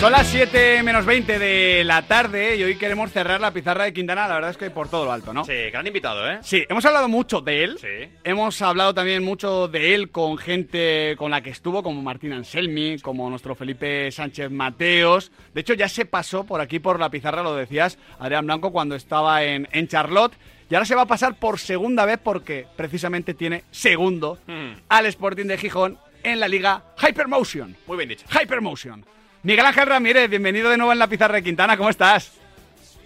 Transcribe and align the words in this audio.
Son 0.00 0.12
las 0.12 0.28
7 0.28 0.84
menos 0.84 1.04
20 1.04 1.40
de 1.40 1.82
la 1.82 2.02
tarde 2.02 2.54
y 2.54 2.62
hoy 2.62 2.76
queremos 2.76 3.10
cerrar 3.10 3.40
la 3.40 3.50
pizarra 3.50 3.82
de 3.82 3.92
Quintana, 3.92 4.28
la 4.28 4.34
verdad 4.34 4.50
es 4.52 4.56
que 4.56 4.70
por 4.70 4.88
todo 4.88 5.04
lo 5.04 5.10
alto, 5.12 5.32
¿no? 5.34 5.44
Sí, 5.44 5.52
gran 5.72 5.84
invitado, 5.88 6.30
¿eh? 6.30 6.38
Sí, 6.42 6.64
hemos 6.68 6.84
hablado 6.84 7.08
mucho 7.08 7.40
de 7.40 7.64
él. 7.64 7.78
Sí. 7.80 8.08
Hemos 8.22 8.62
hablado 8.62 8.94
también 8.94 9.24
mucho 9.24 9.66
de 9.66 9.96
él 9.96 10.10
con 10.12 10.38
gente 10.38 11.16
con 11.18 11.32
la 11.32 11.40
que 11.40 11.50
estuvo, 11.50 11.82
como 11.82 12.00
Martín 12.00 12.32
Anselmi, 12.32 13.00
como 13.00 13.28
nuestro 13.28 13.56
Felipe 13.56 14.12
Sánchez 14.12 14.52
Mateos. 14.52 15.32
De 15.52 15.62
hecho, 15.62 15.74
ya 15.74 15.88
se 15.88 16.06
pasó 16.06 16.44
por 16.44 16.60
aquí 16.60 16.78
por 16.78 17.00
la 17.00 17.10
pizarra, 17.10 17.42
lo 17.42 17.56
decías, 17.56 17.98
Adrián 18.20 18.46
Blanco, 18.46 18.70
cuando 18.70 18.94
estaba 18.94 19.42
en, 19.42 19.66
en 19.72 19.88
Charlotte. 19.88 20.34
Y 20.70 20.76
ahora 20.76 20.86
se 20.86 20.94
va 20.94 21.02
a 21.02 21.06
pasar 21.06 21.40
por 21.40 21.58
segunda 21.58 22.04
vez 22.04 22.20
porque 22.22 22.66
precisamente 22.76 23.34
tiene 23.34 23.64
segundo 23.72 24.38
Hmm. 24.46 24.74
al 24.88 25.06
Sporting 25.06 25.46
de 25.46 25.58
Gijón 25.58 25.98
en 26.22 26.38
la 26.38 26.46
liga 26.46 26.84
Hypermotion. 27.02 27.74
Muy 27.88 27.96
bien 27.96 28.10
dicho. 28.10 28.24
Hypermotion. 28.30 29.04
Miguel 29.42 29.66
Ángel 29.66 29.86
Ramírez, 29.86 30.28
bienvenido 30.28 30.70
de 30.70 30.76
nuevo 30.76 30.92
en 30.92 30.98
la 30.98 31.06
pizarra 31.06 31.36
de 31.36 31.42
Quintana, 31.42 31.76
¿cómo 31.76 31.90
estás? 31.90 32.36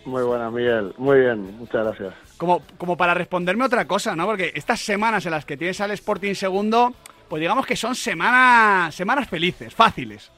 Muy 0.04 0.22
buena, 0.22 0.50
Miguel. 0.50 0.94
Muy 0.96 1.20
bien, 1.20 1.58
muchas 1.58 1.84
gracias. 1.84 2.14
Como, 2.38 2.62
como 2.78 2.96
para 2.96 3.14
responderme 3.14 3.64
otra 3.64 3.86
cosa, 3.86 4.16
¿no? 4.16 4.26
Porque 4.26 4.52
estas 4.54 4.80
semanas 4.80 5.24
en 5.26 5.32
las 5.32 5.44
que 5.44 5.56
tienes 5.56 5.80
al 5.80 5.92
Sporting 5.92 6.34
segundo, 6.34 6.94
pues 7.28 7.40
digamos 7.40 7.66
que 7.66 7.76
son 7.76 7.94
semanas, 7.94 8.94
semanas 8.94 9.28
felices, 9.28 9.74
fáciles. 9.74 10.32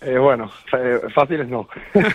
Eh, 0.00 0.18
bueno, 0.18 0.50
eh, 0.72 1.00
fáciles 1.14 1.48
no. 1.48 1.68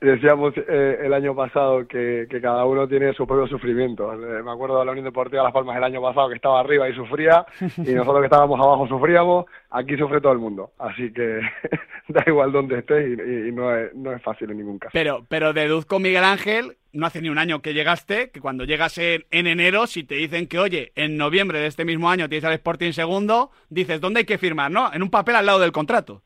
Decíamos 0.00 0.52
eh, 0.56 0.98
el 1.04 1.14
año 1.14 1.34
pasado 1.34 1.86
que, 1.88 2.26
que 2.28 2.40
cada 2.40 2.64
uno 2.66 2.86
tiene 2.86 3.14
su 3.14 3.26
propio 3.26 3.46
sufrimiento. 3.48 4.12
Eh, 4.12 4.42
me 4.42 4.50
acuerdo 4.50 4.78
de 4.78 4.84
la 4.84 4.92
Unión 4.92 5.06
Deportiva 5.06 5.42
Las 5.42 5.52
Palmas 5.54 5.76
el 5.76 5.84
año 5.84 6.02
pasado 6.02 6.28
que 6.28 6.34
estaba 6.34 6.60
arriba 6.60 6.86
y 6.88 6.94
sufría, 6.94 7.46
y 7.78 7.90
nosotros 7.94 8.20
que 8.20 8.26
estábamos 8.26 8.60
abajo 8.60 8.86
sufríamos. 8.88 9.46
Aquí 9.70 9.96
sufre 9.96 10.20
todo 10.20 10.32
el 10.32 10.38
mundo. 10.38 10.70
Así 10.78 11.10
que 11.12 11.40
da 12.08 12.22
igual 12.26 12.52
donde 12.52 12.78
estés 12.80 13.06
y, 13.18 13.20
y- 13.22 13.48
y 13.48 13.52
no, 13.52 13.74
es, 13.74 13.94
no 13.94 14.12
es 14.12 14.22
fácil 14.22 14.50
en 14.50 14.58
ningún 14.58 14.78
caso. 14.78 14.90
Pero, 14.92 15.24
pero 15.28 15.52
deduzco, 15.54 15.98
Miguel 15.98 16.24
Ángel, 16.24 16.76
no 16.92 17.06
hace 17.06 17.22
ni 17.22 17.30
un 17.30 17.38
año 17.38 17.62
que 17.62 17.72
llegaste, 17.74 18.30
que 18.30 18.40
cuando 18.40 18.64
llegas 18.64 18.98
en, 18.98 19.24
en 19.30 19.46
enero, 19.46 19.86
si 19.86 20.04
te 20.04 20.14
dicen 20.16 20.46
que, 20.46 20.58
oye, 20.58 20.92
en 20.94 21.16
noviembre 21.16 21.58
de 21.58 21.66
este 21.68 21.84
mismo 21.86 22.10
año 22.10 22.28
tienes 22.28 22.44
al 22.44 22.52
Sporting 22.52 22.92
segundo, 22.92 23.50
dices, 23.70 24.00
¿dónde 24.00 24.20
hay 24.20 24.26
que 24.26 24.38
firmar, 24.38 24.70
no? 24.70 24.92
En 24.92 25.02
un 25.02 25.10
papel 25.10 25.36
al 25.36 25.46
lado 25.46 25.58
del 25.58 25.72
contrato. 25.72 26.22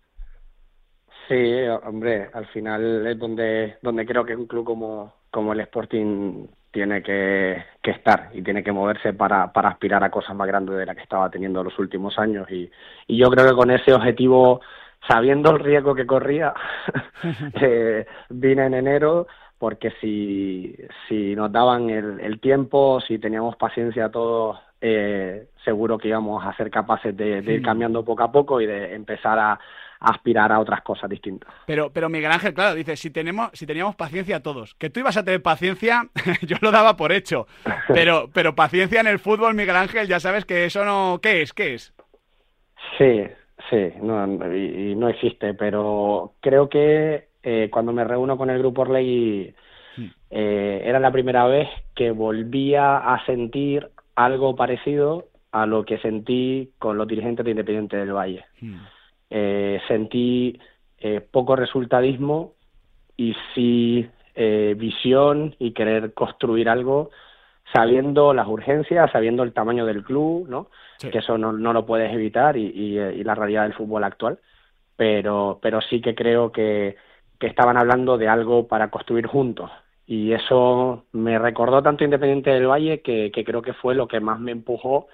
Sí, 1.31 1.37
hombre, 1.85 2.29
al 2.33 2.47
final 2.47 3.07
es 3.07 3.17
donde, 3.17 3.77
donde 3.83 4.05
creo 4.05 4.25
que 4.25 4.35
un 4.35 4.49
club 4.49 4.65
como, 4.65 5.15
como 5.31 5.53
el 5.53 5.61
Sporting 5.61 6.49
tiene 6.73 7.05
que, 7.05 7.63
que 7.81 7.93
estar 7.93 8.31
y 8.35 8.43
tiene 8.43 8.65
que 8.65 8.73
moverse 8.73 9.13
para, 9.13 9.53
para 9.53 9.69
aspirar 9.69 10.03
a 10.03 10.11
cosas 10.11 10.35
más 10.35 10.49
grandes 10.49 10.77
de 10.77 10.87
las 10.87 10.97
que 10.97 11.05
estaba 11.05 11.31
teniendo 11.31 11.63
los 11.63 11.79
últimos 11.79 12.19
años. 12.19 12.51
Y, 12.51 12.69
y 13.07 13.17
yo 13.17 13.31
creo 13.31 13.47
que 13.47 13.55
con 13.55 13.71
ese 13.71 13.93
objetivo, 13.93 14.61
sabiendo 15.07 15.53
el 15.53 15.61
riesgo 15.61 15.95
que 15.95 16.05
corría, 16.05 16.53
eh, 17.61 18.05
vine 18.31 18.67
en 18.67 18.75
enero 18.75 19.29
porque 19.57 19.93
si, 20.01 20.75
si 21.09 21.37
nos 21.37 21.53
daban 21.53 21.91
el, 21.91 22.19
el 22.19 22.41
tiempo, 22.41 23.01
si 23.07 23.21
teníamos 23.21 23.55
paciencia 23.55 24.09
todos, 24.09 24.59
eh, 24.81 25.47
seguro 25.65 25.97
que 25.97 26.09
íbamos 26.09 26.45
a 26.45 26.57
ser 26.57 26.73
capaces 26.73 27.17
de, 27.17 27.41
de 27.41 27.55
ir 27.55 27.63
cambiando 27.63 28.05
poco 28.05 28.25
a 28.25 28.33
poco 28.33 28.61
y 28.61 28.67
de 28.67 28.97
empezar 28.97 29.39
a, 29.39 29.53
a 29.53 29.59
aspirar 30.01 30.51
a 30.51 30.61
otras 30.61 30.83
cosas 30.83 31.09
distintas. 31.09 31.53
Pero, 31.67 31.93
pero 31.93 32.09
Miguel 32.09 32.33
Ángel, 32.33 32.55
claro, 32.55 32.75
dice, 32.75 32.97
si 32.97 33.11
tenemos, 33.11 33.51
si 33.53 33.67
teníamos 33.67 33.97
paciencia 33.97 34.43
todos, 34.43 34.75
que 34.75 34.91
tú 34.91 35.01
ibas 35.01 35.17
a 35.17 35.25
tener 35.25 35.43
paciencia, 35.43 36.09
yo 36.43 36.57
lo 36.61 36.71
daba 36.71 36.97
por 36.97 37.13
hecho. 37.13 37.47
Pero, 37.89 38.31
pero 38.33 38.55
paciencia 38.55 39.01
en 39.01 39.07
el 39.07 39.19
fútbol, 39.19 39.55
Miguel 39.55 39.77
Ángel, 39.77 40.09
ya 40.09 40.19
sabes 40.19 40.45
que 40.45 40.65
eso 40.65 40.85
no. 40.85 41.21
¿Qué 41.23 41.43
es? 41.43 41.53
¿Qué 41.53 41.75
es? 41.75 41.95
Sí, 42.99 43.25
sí, 43.69 43.93
no, 44.03 44.27
y, 44.55 44.93
y 44.93 44.95
no 44.97 45.09
existe, 45.09 45.55
pero 45.55 46.33
creo 46.41 46.69
que 46.69 47.29
eh, 47.43 47.69
cuando 47.71 47.93
me 47.93 48.05
reúno 48.05 48.37
con 48.37 48.51
el 48.51 48.59
grupo 48.59 48.83
Orlegui 48.83 49.55
eh, 50.31 50.83
era 50.85 51.01
la 51.01 51.11
primera 51.11 51.47
vez 51.47 51.69
que 51.95 52.11
volvía 52.11 52.99
a 52.99 53.25
sentir 53.25 53.89
algo 54.15 54.55
parecido 54.55 55.29
a 55.51 55.67
lo 55.67 55.85
que 55.85 55.99
sentí 55.99 56.71
con 56.79 56.97
los 56.99 57.09
dirigentes 57.09 57.45
de 57.45 57.51
Independiente 57.51 57.97
del 57.97 58.13
Valle. 58.13 58.45
Eh, 59.31 59.81
sentí 59.87 60.59
eh, 60.99 61.21
poco 61.21 61.57
resultadismo 61.57 62.55
y 63.17 63.35
sí 63.55 64.09
eh, 64.35 64.75
visión 64.77 65.55
y 65.59 65.73
querer 65.73 66.15
construir 66.15 66.69
algo 66.69 67.11
sabiendo 67.73 68.35
las 68.35 68.49
urgencias, 68.49 69.11
sabiendo 69.13 69.43
el 69.43 69.53
tamaño 69.53 69.87
del 69.87 70.03
club, 70.03 70.49
¿no? 70.49 70.69
Sí. 70.99 71.11
Que 71.11 71.19
eso 71.19 71.39
no, 71.39 71.53
no 71.53 71.73
lo 71.73 71.87
puedes 71.87 72.13
evitar 72.13 72.57
y, 72.57 72.67
y, 72.67 72.99
eh, 72.99 73.15
y 73.17 73.25
la 73.25 73.35
realidad 73.35 73.63
del 73.63 73.75
fútbol 73.75 74.05
actual. 74.05 74.39
Pero, 74.97 75.59
pero 75.63 75.81
sí 75.81 76.01
que 76.01 76.15
creo 76.15 76.53
que, 76.53 76.97
que 77.39 77.47
estaban 77.47 77.77
hablando 77.77 78.19
de 78.19 78.29
algo 78.29 78.67
para 78.67 78.91
construir 78.91 79.27
juntos. 79.27 79.71
Y 80.07 80.33
eso 80.33 81.05
me 81.13 81.39
recordó 81.39 81.83
tanto 81.83 82.05
Independiente 82.05 82.51
del 82.51 82.67
Valle 82.67 83.01
que, 83.01 83.31
que 83.31 83.45
creo 83.45 83.63
que 83.63 83.73
fue 83.73 83.95
lo 83.95 84.09
que 84.09 84.21
más 84.21 84.41
me 84.41 84.51
empujó 84.51 85.09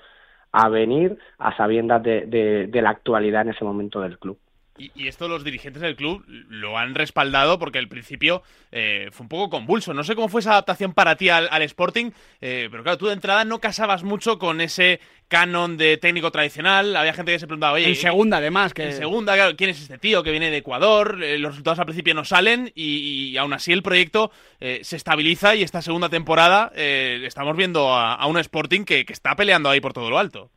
a 0.59 0.71
venir 0.71 1.19
a 1.39 1.55
sabiendas 1.55 2.03
de, 2.03 2.25
de, 2.27 2.67
de 2.69 2.83
la 2.83 2.89
actualidad 2.91 3.43
en 3.43 3.51
ese 3.51 3.65
momento 3.65 4.01
del 4.01 4.19
club. 4.19 4.39
Y, 4.79 4.93
y 4.95 5.09
esto 5.09 5.29
los 5.29 5.45
dirigentes 5.45 5.83
del 5.83 5.97
club 5.97 6.25
lo 6.27 6.79
han 6.79 6.95
respaldado 6.95 7.59
porque 7.59 7.79
al 7.79 7.89
principio 7.89 8.43
eh, 8.73 9.09
fue 9.13 9.25
un 9.25 9.29
poco 9.29 9.51
convulso. 9.51 9.95
No 9.95 10.05
sé 10.05 10.15
cómo 10.15 10.29
fue 10.29 10.41
esa 10.41 10.53
adaptación 10.53 10.93
para 10.93 11.17
ti 11.17 11.29
al, 11.29 11.49
al 11.51 11.63
Sporting, 11.63 12.11
eh, 12.41 12.69
pero 12.71 12.83
claro, 12.83 12.99
tú 12.99 13.07
de 13.07 13.15
entrada 13.15 13.45
no 13.45 13.59
casabas 13.59 14.03
mucho 14.03 14.39
con 14.39 14.61
ese 14.61 15.01
canon 15.29 15.77
de 15.77 15.97
técnico 15.97 16.31
tradicional. 16.31 16.95
Había 16.95 17.13
gente 17.13 17.33
que 17.33 17.39
se 17.39 17.47
preguntaba, 17.47 17.73
oye, 17.73 17.89
En 17.89 17.97
segunda, 17.97 18.37
además, 18.37 18.75
que. 18.75 18.85
En 18.85 18.93
segunda, 18.93 19.35
claro, 19.35 19.57
¿quién 19.57 19.71
es 19.71 19.81
este 19.81 19.99
tío 19.99 20.23
que 20.23 20.31
viene 20.31 20.51
de 20.51 20.59
Ecuador? 20.59 21.23
Eh, 21.23 21.39
los 21.39 21.53
resultados 21.53 21.79
al 21.79 21.87
principio 21.87 22.15
no 22.15 22.25
salen 22.25 22.71
y, 22.75 23.31
y 23.31 23.37
aún 23.37 23.53
así 23.53 23.73
el 23.73 23.83
proyecto 23.83 24.31
eh, 24.61 24.81
se 24.83 24.97
estabiliza 24.97 25.55
y 25.55 25.63
esta 25.63 25.83
segunda 25.83 26.09
temporada 26.09 26.71
eh, 26.75 27.23
estamos 27.25 27.57
viendo 27.57 27.93
a, 27.93 28.15
a 28.15 28.27
un 28.27 28.39
Sporting 28.39 28.85
que, 28.85 29.05
que 29.05 29.13
está 29.13 29.35
peleando 29.35 29.69
ahí 29.69 29.81
por 29.81 29.93
todo 29.93 30.11
lo 30.11 30.19
alto. 30.19 30.51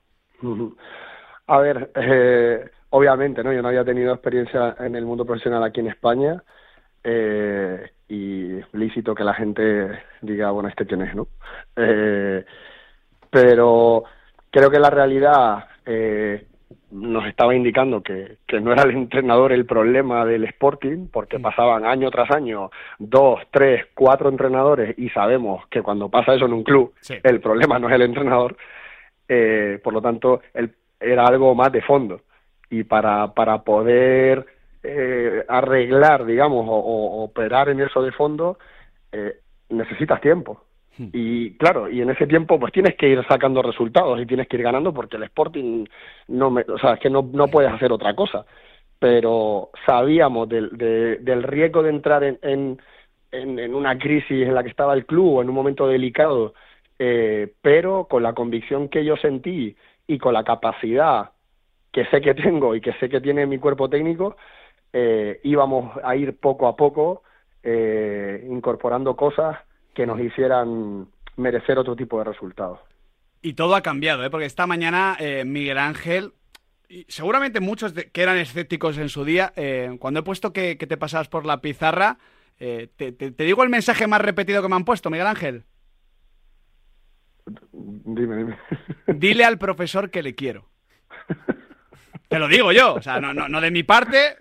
A 1.47 1.57
ver, 1.57 1.91
eh, 1.95 2.69
obviamente, 2.91 3.43
¿no? 3.43 3.53
Yo 3.53 3.61
no 3.61 3.67
había 3.69 3.83
tenido 3.85 4.13
experiencia 4.13 4.75
en 4.79 4.95
el 4.95 5.05
mundo 5.05 5.25
profesional 5.25 5.63
aquí 5.63 5.79
en 5.79 5.87
España 5.87 6.43
eh, 7.03 7.91
y 8.07 8.59
lícito 8.73 9.13
que 9.15 9.23
la 9.23 9.33
gente 9.33 9.99
diga, 10.21 10.51
bueno, 10.51 10.69
¿este 10.69 10.85
quién 10.85 11.01
es, 11.01 11.15
no? 11.15 11.27
Eh, 11.75 12.43
pero 13.29 14.03
creo 14.49 14.69
que 14.71 14.79
la 14.79 14.89
realidad 14.89 15.65
eh, 15.85 16.45
nos 16.91 17.25
estaba 17.27 17.53
indicando 17.55 18.01
que, 18.01 18.37
que 18.47 18.59
no 18.59 18.71
era 18.73 18.83
el 18.83 18.91
entrenador 18.91 19.51
el 19.51 19.65
problema 19.65 20.25
del 20.25 20.45
Sporting, 20.45 21.07
porque 21.11 21.39
pasaban 21.39 21.85
año 21.85 22.09
tras 22.09 22.31
año 22.31 22.71
dos, 22.97 23.41
tres, 23.51 23.85
cuatro 23.93 24.29
entrenadores 24.29 24.97
y 24.97 25.09
sabemos 25.09 25.67
que 25.67 25.83
cuando 25.83 26.09
pasa 26.09 26.33
eso 26.33 26.45
en 26.45 26.53
un 26.53 26.63
club, 26.63 26.93
Sí. 27.01 27.15
el 27.21 27.39
problema 27.39 27.77
no 27.77 27.87
es 27.89 27.95
el 27.95 28.01
entrenador, 28.01 28.57
eh, 29.27 29.79
por 29.83 29.93
lo 29.93 30.01
tanto, 30.01 30.41
el, 30.55 30.73
era 30.99 31.25
algo 31.25 31.53
más 31.53 31.71
de 31.71 31.81
fondo. 31.83 32.21
Y 32.69 32.83
para, 32.83 33.33
para 33.33 33.63
poder 33.63 34.45
eh, 34.83 35.43
arreglar, 35.47 36.25
digamos, 36.25 36.65
o, 36.67 36.71
o 36.75 37.23
operar 37.23 37.69
en 37.69 37.81
eso 37.81 38.01
de 38.01 38.11
fondo, 38.11 38.57
eh, 39.11 39.39
necesitas 39.69 40.21
tiempo. 40.21 40.63
Y 41.11 41.57
claro, 41.57 41.89
y 41.89 42.01
en 42.01 42.09
ese 42.11 42.27
tiempo 42.27 42.59
pues 42.59 42.71
tienes 42.73 42.95
que 42.95 43.07
ir 43.09 43.25
sacando 43.27 43.61
resultados 43.63 44.21
y 44.21 44.25
tienes 44.27 44.47
que 44.47 44.57
ir 44.57 44.63
ganando 44.63 44.93
porque 44.93 45.17
el 45.17 45.23
Sporting 45.23 45.85
no 46.27 46.51
me, 46.51 46.61
o 46.63 46.77
sea, 46.77 46.93
es 46.93 46.99
que 46.99 47.09
no, 47.09 47.27
no 47.33 47.47
puedes 47.47 47.71
hacer 47.71 47.91
otra 47.91 48.13
cosa. 48.15 48.45
Pero 48.99 49.69
sabíamos 49.85 50.49
del, 50.49 50.69
de- 50.77 51.17
del 51.17 51.43
riesgo 51.43 51.81
de 51.83 51.89
entrar 51.89 52.23
en, 52.23 52.37
en, 52.41 52.79
en, 53.31 53.59
en 53.59 53.73
una 53.75 53.97
crisis 53.97 54.47
en 54.47 54.53
la 54.53 54.61
que 54.63 54.69
estaba 54.69 54.93
el 54.93 55.05
club 55.05 55.35
o 55.37 55.41
en 55.41 55.49
un 55.49 55.55
momento 55.55 55.87
delicado, 55.87 56.53
eh, 56.99 57.53
pero 57.61 58.05
con 58.09 58.23
la 58.23 58.33
convicción 58.33 58.89
que 58.89 59.05
yo 59.05 59.15
sentí 59.17 59.75
y 60.07 60.17
con 60.19 60.33
la 60.33 60.43
capacidad 60.43 61.31
que 61.91 62.05
sé 62.05 62.21
que 62.21 62.33
tengo 62.33 62.75
y 62.75 62.81
que 62.81 62.93
sé 62.93 63.09
que 63.09 63.21
tiene 63.21 63.45
mi 63.45 63.57
cuerpo 63.57 63.89
técnico, 63.89 64.35
eh, 64.93 65.39
íbamos 65.43 65.95
a 66.03 66.15
ir 66.15 66.37
poco 66.37 66.67
a 66.67 66.75
poco 66.75 67.23
eh, 67.63 68.45
incorporando 68.49 69.15
cosas 69.15 69.57
que 69.93 70.05
nos 70.05 70.19
hicieran 70.19 71.07
merecer 71.37 71.77
otro 71.77 71.95
tipo 71.95 72.17
de 72.19 72.25
resultados. 72.25 72.79
Y 73.41 73.53
todo 73.53 73.75
ha 73.75 73.81
cambiado, 73.81 74.23
¿eh? 74.25 74.29
porque 74.29 74.45
esta 74.45 74.67
mañana 74.67 75.15
eh, 75.19 75.45
Miguel 75.45 75.77
Ángel, 75.77 76.33
y 76.89 77.05
seguramente 77.07 77.59
muchos 77.59 77.93
de- 77.93 78.09
que 78.11 78.21
eran 78.23 78.37
escépticos 78.37 78.97
en 78.97 79.09
su 79.09 79.23
día, 79.23 79.53
cuando 79.99 80.19
he 80.21 80.23
puesto 80.23 80.51
que, 80.53 80.77
que 80.77 80.87
te 80.87 80.97
pasabas 80.97 81.27
por 81.29 81.45
la 81.45 81.61
pizarra, 81.61 82.17
te, 82.57 82.87
te- 82.87 83.31
te 83.31 83.43
digo 83.43 83.63
el 83.63 83.69
mensaje 83.69 84.07
más 84.07 84.21
repetido 84.21 84.61
que 84.61 84.67
me 84.69 84.75
han 84.75 84.83
puesto, 84.85 85.09
Miguel 85.09 85.27
Ángel. 85.27 85.63
Dime, 87.71 88.35
dime. 88.37 88.57
Dile 89.07 89.45
al 89.45 89.57
profesor 89.57 90.09
que 90.09 90.21
le 90.23 90.35
quiero. 90.35 90.67
Te 92.29 92.39
lo 92.39 92.47
digo 92.47 92.71
yo, 92.71 92.93
o 92.93 93.01
sea, 93.01 93.19
no, 93.19 93.33
no, 93.33 93.49
no 93.49 93.59
de 93.59 93.71
mi 93.71 93.83
parte, 93.83 94.37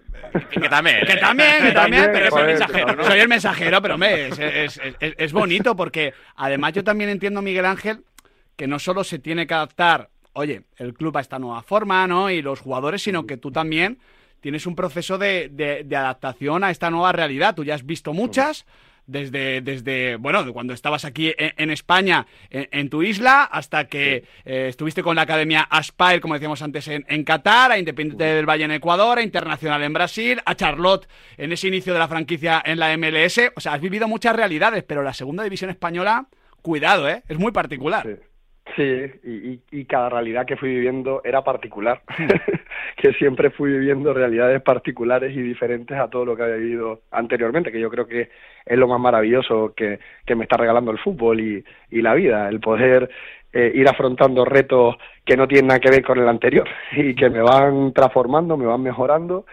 Que 0.50 0.68
también. 0.68 1.06
que 1.06 1.14
¿eh? 1.14 1.16
también, 1.16 1.62
que 1.62 1.72
también, 1.72 2.10
pero 2.12 2.30
soy 2.30 2.40
el 2.42 2.46
mensajero, 2.48 2.94
¿no? 2.96 3.04
Soy 3.04 3.18
el 3.20 3.28
mensajero, 3.28 3.82
pero 3.82 3.94
es, 4.04 4.38
es- 4.38 4.80
es- 5.00 5.14
es 5.16 5.32
bonito 5.32 5.74
porque 5.74 6.12
además 6.36 6.74
yo 6.74 6.84
también 6.84 7.08
entiendo, 7.10 7.40
Miguel 7.42 7.64
Ángel, 7.64 8.04
que 8.56 8.66
no 8.66 8.78
solo 8.78 9.04
se 9.04 9.18
tiene 9.18 9.46
que 9.46 9.54
adaptar, 9.54 10.10
oye, 10.34 10.64
el 10.76 10.92
club 10.94 11.16
a 11.16 11.20
esta 11.22 11.38
nueva 11.38 11.62
forma, 11.62 12.06
¿no? 12.06 12.30
Y 12.30 12.42
los 12.42 12.60
jugadores, 12.60 13.02
sino 13.02 13.26
que 13.26 13.38
tú 13.38 13.50
también 13.52 13.98
tienes 14.40 14.66
un 14.66 14.76
proceso 14.76 15.16
de, 15.16 15.48
de, 15.50 15.96
adaptación 15.96 16.64
a 16.64 16.70
esta 16.70 16.90
nueva 16.90 17.12
realidad. 17.12 17.54
Tú 17.54 17.64
ya 17.64 17.74
has 17.74 17.86
visto 17.86 18.12
muchas. 18.12 18.66
Desde, 19.08 19.62
desde, 19.62 20.16
bueno, 20.16 20.52
cuando 20.52 20.74
estabas 20.74 21.06
aquí 21.06 21.32
en, 21.38 21.70
España, 21.70 22.26
en, 22.50 22.90
tu 22.90 23.02
isla, 23.02 23.42
hasta 23.44 23.88
que 23.88 24.24
eh, 24.44 24.66
estuviste 24.68 25.02
con 25.02 25.16
la 25.16 25.22
Academia 25.22 25.62
Aspire, 25.62 26.20
como 26.20 26.34
decíamos 26.34 26.60
antes, 26.60 26.88
en, 26.88 27.06
en 27.08 27.24
Qatar, 27.24 27.72
a 27.72 27.78
Independiente 27.78 28.22
del 28.22 28.44
Valle 28.44 28.64
en 28.64 28.72
Ecuador, 28.72 29.16
a 29.16 29.22
Internacional 29.22 29.82
en 29.82 29.94
Brasil, 29.94 30.42
a 30.44 30.54
Charlotte 30.54 31.08
en 31.38 31.52
ese 31.52 31.68
inicio 31.68 31.94
de 31.94 31.98
la 32.00 32.06
franquicia 32.06 32.62
en 32.62 32.78
la 32.78 32.94
MLS. 32.98 33.40
O 33.56 33.60
sea, 33.60 33.72
has 33.72 33.80
vivido 33.80 34.08
muchas 34.08 34.36
realidades, 34.36 34.84
pero 34.84 35.02
la 35.02 35.14
segunda 35.14 35.42
división 35.42 35.70
española, 35.70 36.26
cuidado, 36.60 37.08
¿eh? 37.08 37.22
Es 37.28 37.38
muy 37.38 37.52
particular. 37.52 38.06
Sí, 38.06 38.27
y, 38.76 39.60
y, 39.70 39.84
cada 39.86 40.08
realidad 40.08 40.46
que 40.46 40.56
fui 40.56 40.68
viviendo 40.68 41.22
era 41.24 41.42
particular, 41.42 42.02
que 42.96 43.12
siempre 43.14 43.50
fui 43.50 43.70
viviendo 43.70 44.12
realidades 44.12 44.62
particulares 44.62 45.34
y 45.36 45.40
diferentes 45.40 45.98
a 45.98 46.08
todo 46.08 46.24
lo 46.24 46.36
que 46.36 46.42
había 46.42 46.56
vivido 46.56 47.00
anteriormente, 47.10 47.72
que 47.72 47.80
yo 47.80 47.90
creo 47.90 48.06
que 48.06 48.28
es 48.66 48.78
lo 48.78 48.86
más 48.86 49.00
maravilloso 49.00 49.72
que, 49.74 49.98
que 50.26 50.34
me 50.34 50.44
está 50.44 50.56
regalando 50.56 50.90
el 50.90 50.98
fútbol 50.98 51.40
y, 51.40 51.64
y 51.90 52.02
la 52.02 52.14
vida, 52.14 52.48
el 52.48 52.60
poder 52.60 53.10
eh, 53.52 53.72
ir 53.74 53.88
afrontando 53.88 54.44
retos 54.44 54.96
que 55.24 55.36
no 55.36 55.48
tienen 55.48 55.68
nada 55.68 55.80
que 55.80 55.90
ver 55.90 56.02
con 56.04 56.18
el 56.18 56.28
anterior 56.28 56.68
y 56.92 57.14
que 57.14 57.30
me 57.30 57.40
van 57.40 57.92
transformando, 57.92 58.56
me 58.56 58.66
van 58.66 58.82
mejorando 58.82 59.46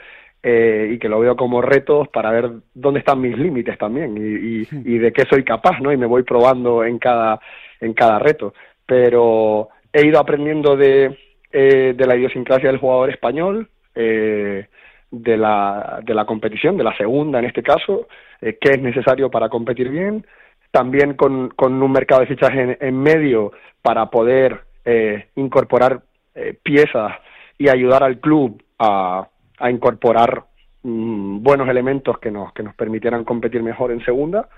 eh, 0.43 0.91
y 0.93 0.99
que 0.99 1.09
lo 1.09 1.19
veo 1.19 1.35
como 1.35 1.61
retos 1.61 2.07
para 2.09 2.29
ver 2.29 2.51
dónde 2.73 2.99
están 2.99 3.21
mis 3.21 3.37
límites 3.37 3.77
también 3.77 4.15
y, 4.17 4.21
y, 4.21 4.95
y, 4.95 4.97
de 4.99 5.11
qué 5.11 5.23
soy 5.27 5.43
capaz, 5.43 5.79
¿no? 5.79 5.91
Y 5.91 5.97
me 5.97 6.05
voy 6.05 6.23
probando 6.23 6.83
en 6.83 6.99
cada, 6.99 7.39
en 7.79 7.93
cada 7.93 8.19
reto 8.19 8.53
pero 8.85 9.69
he 9.91 10.05
ido 10.05 10.19
aprendiendo 10.19 10.75
de, 10.75 11.17
eh, 11.51 11.93
de 11.95 12.07
la 12.07 12.15
idiosincrasia 12.15 12.69
del 12.69 12.79
jugador 12.79 13.09
español, 13.09 13.69
eh, 13.95 14.67
de, 15.11 15.37
la, 15.37 16.01
de 16.03 16.13
la 16.13 16.25
competición, 16.25 16.77
de 16.77 16.83
la 16.83 16.95
segunda 16.97 17.39
en 17.39 17.45
este 17.45 17.63
caso, 17.63 18.07
eh, 18.41 18.57
qué 18.59 18.71
es 18.71 18.81
necesario 18.81 19.29
para 19.29 19.49
competir 19.49 19.89
bien, 19.89 20.25
también 20.71 21.13
con, 21.13 21.49
con 21.49 21.81
un 21.81 21.91
mercado 21.91 22.21
de 22.21 22.27
fichaje 22.27 22.77
en, 22.79 22.99
medio 22.99 23.53
para 23.81 24.07
poder 24.09 24.61
eh, 24.83 25.27
incorporar 25.35 26.01
eh, 26.33 26.57
piezas 26.61 27.13
y 27.57 27.69
ayudar 27.69 28.03
al 28.03 28.19
club 28.19 28.61
a, 28.77 29.27
a 29.57 29.71
incorporar 29.71 30.43
mm, 30.83 31.41
buenos 31.41 31.69
elementos 31.69 32.19
que 32.19 32.29
nos, 32.29 32.51
que 32.51 32.63
nos 32.63 32.75
permitieran 32.75 33.23
competir 33.23 33.63
mejor 33.63 33.91
en 33.91 34.03
segunda. 34.03 34.49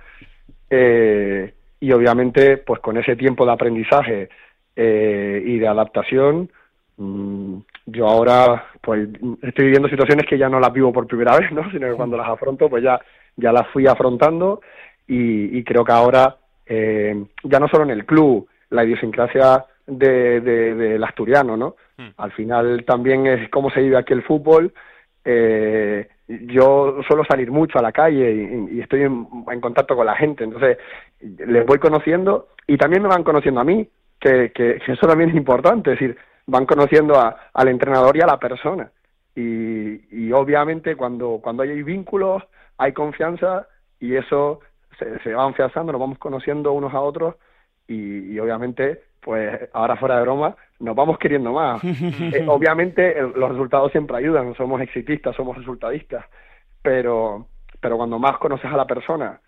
Eh, 0.70 1.54
y 1.80 1.92
obviamente 1.92 2.58
pues 2.58 2.80
con 2.82 2.98
ese 2.98 3.16
tiempo 3.16 3.46
de 3.46 3.52
aprendizaje 3.52 4.30
eh, 4.76 5.44
y 5.46 5.58
de 5.60 5.68
adaptación 5.68 6.50
mmm, 6.98 7.58
yo 7.86 8.08
ahora 8.08 8.66
pues 8.82 9.08
estoy 9.42 9.66
viviendo 9.66 9.90
situaciones 9.90 10.26
que 10.28 10.38
ya 10.38 10.50
no 10.50 10.60
las 10.60 10.74
vivo 10.74 10.92
por 10.92 11.08
primera 11.08 11.38
vez 11.40 11.52
no 11.52 11.70
sino 11.72 11.88
que 11.90 11.96
cuando 11.96 12.18
las 12.18 12.30
afronto 12.30 12.70
pues 12.70 12.84
ya 12.84 13.00
ya 13.36 13.52
las 13.52 13.68
fui 13.70 13.88
afrontando 13.88 14.62
y, 15.08 15.58
y 15.58 15.64
creo 15.64 15.86
que 15.86 15.92
ahora 15.92 16.38
eh, 16.66 17.26
ya 17.44 17.60
no 17.60 17.68
solo 17.68 17.84
en 17.84 17.92
el 17.92 18.06
club 18.06 18.48
la 18.72 18.84
idiosincrasia 18.84 19.66
de, 19.86 20.42
de, 20.42 20.76
del 20.76 21.04
asturiano 21.04 21.56
no 21.56 21.76
mm. 21.98 22.10
al 22.18 22.32
final 22.32 22.84
también 22.86 23.28
es 23.28 23.50
cómo 23.50 23.70
se 23.70 23.82
vive 23.82 23.98
aquí 23.98 24.14
el 24.14 24.24
fútbol 24.24 24.74
eh, 25.24 26.08
yo 26.28 27.02
suelo 27.08 27.24
salir 27.26 27.52
mucho 27.52 27.80
a 27.80 27.82
la 27.82 27.92
calle 27.92 28.68
y, 28.70 28.80
estoy 28.82 29.04
en, 29.04 29.26
contacto 29.62 29.96
con 29.96 30.06
la 30.06 30.16
gente, 30.16 30.44
entonces 30.44 30.78
les 31.22 31.66
voy 31.66 31.80
conociendo 31.80 32.50
y 32.68 32.78
también 32.78 33.02
me 33.02 33.10
van 33.10 33.24
conociendo 33.24 33.62
a 33.62 33.64
mí, 33.64 33.88
que, 34.20 34.52
que, 34.52 34.82
eso 34.86 35.08
también 35.08 35.30
es 35.30 35.36
importante, 35.36 35.94
es 35.94 36.00
decir, 36.00 36.18
van 36.48 36.66
conociendo 36.66 37.16
a, 37.20 37.50
al 37.54 37.68
entrenador 37.70 38.18
y 38.18 38.22
a 38.22 38.28
la 38.28 38.40
persona. 38.40 38.92
Y, 39.36 40.02
y 40.12 40.32
obviamente 40.32 40.96
cuando, 40.96 41.40
cuando 41.42 41.64
hay 41.64 41.82
vínculos, 41.84 42.44
hay 42.78 42.92
confianza 42.92 43.68
y 44.00 44.16
eso 44.16 44.60
se, 45.00 45.20
se 45.20 45.34
va 45.34 45.48
afianzando, 45.48 45.92
nos 45.92 46.02
vamos 46.02 46.18
conociendo 46.18 46.74
unos 46.74 46.94
a 46.94 47.00
otros 47.00 47.36
y, 47.88 48.34
y 48.34 48.40
obviamente 48.40 49.04
pues 49.22 49.70
ahora 49.74 49.96
fuera 49.98 50.18
de 50.18 50.22
broma, 50.24 50.56
nos 50.80 50.96
vamos 50.96 51.18
queriendo 51.18 51.54
más. 51.54 51.82
Eh, 52.34 52.46
obviamente 52.48 53.16
los 53.22 53.50
resultados 53.52 53.92
siempre 53.92 54.18
ayudan, 54.18 54.54
somos 54.56 54.82
exitistas, 54.82 55.36
somos 55.36 55.58
resultadistas, 55.58 56.26
pero, 56.82 57.48
pero 57.80 57.98
cuando 57.98 58.20
más 58.20 58.38
conoces 58.38 58.72
a 58.72 58.78
la 58.78 58.86
persona, 58.86 59.40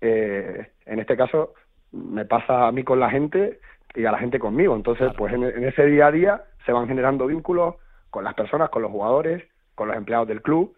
eh, 0.00 0.70
en 0.86 0.98
este 0.98 1.16
caso 1.16 1.54
me 1.92 2.24
pasa 2.24 2.66
a 2.66 2.72
mí 2.72 2.82
con 2.82 2.98
la 2.98 3.10
gente 3.10 3.60
y 3.94 4.04
a 4.04 4.12
la 4.12 4.18
gente 4.18 4.38
conmigo, 4.38 4.74
entonces 4.74 5.12
pues 5.16 5.32
en, 5.32 5.44
en 5.44 5.64
ese 5.64 5.86
día 5.86 6.08
a 6.08 6.12
día 6.12 6.44
se 6.66 6.72
van 6.72 6.88
generando 6.88 7.26
vínculos 7.26 7.76
con 8.10 8.24
las 8.24 8.34
personas, 8.34 8.70
con 8.70 8.82
los 8.82 8.90
jugadores, 8.90 9.44
con 9.74 9.88
los 9.88 9.96
empleados 9.96 10.28
del 10.28 10.42
club 10.42 10.74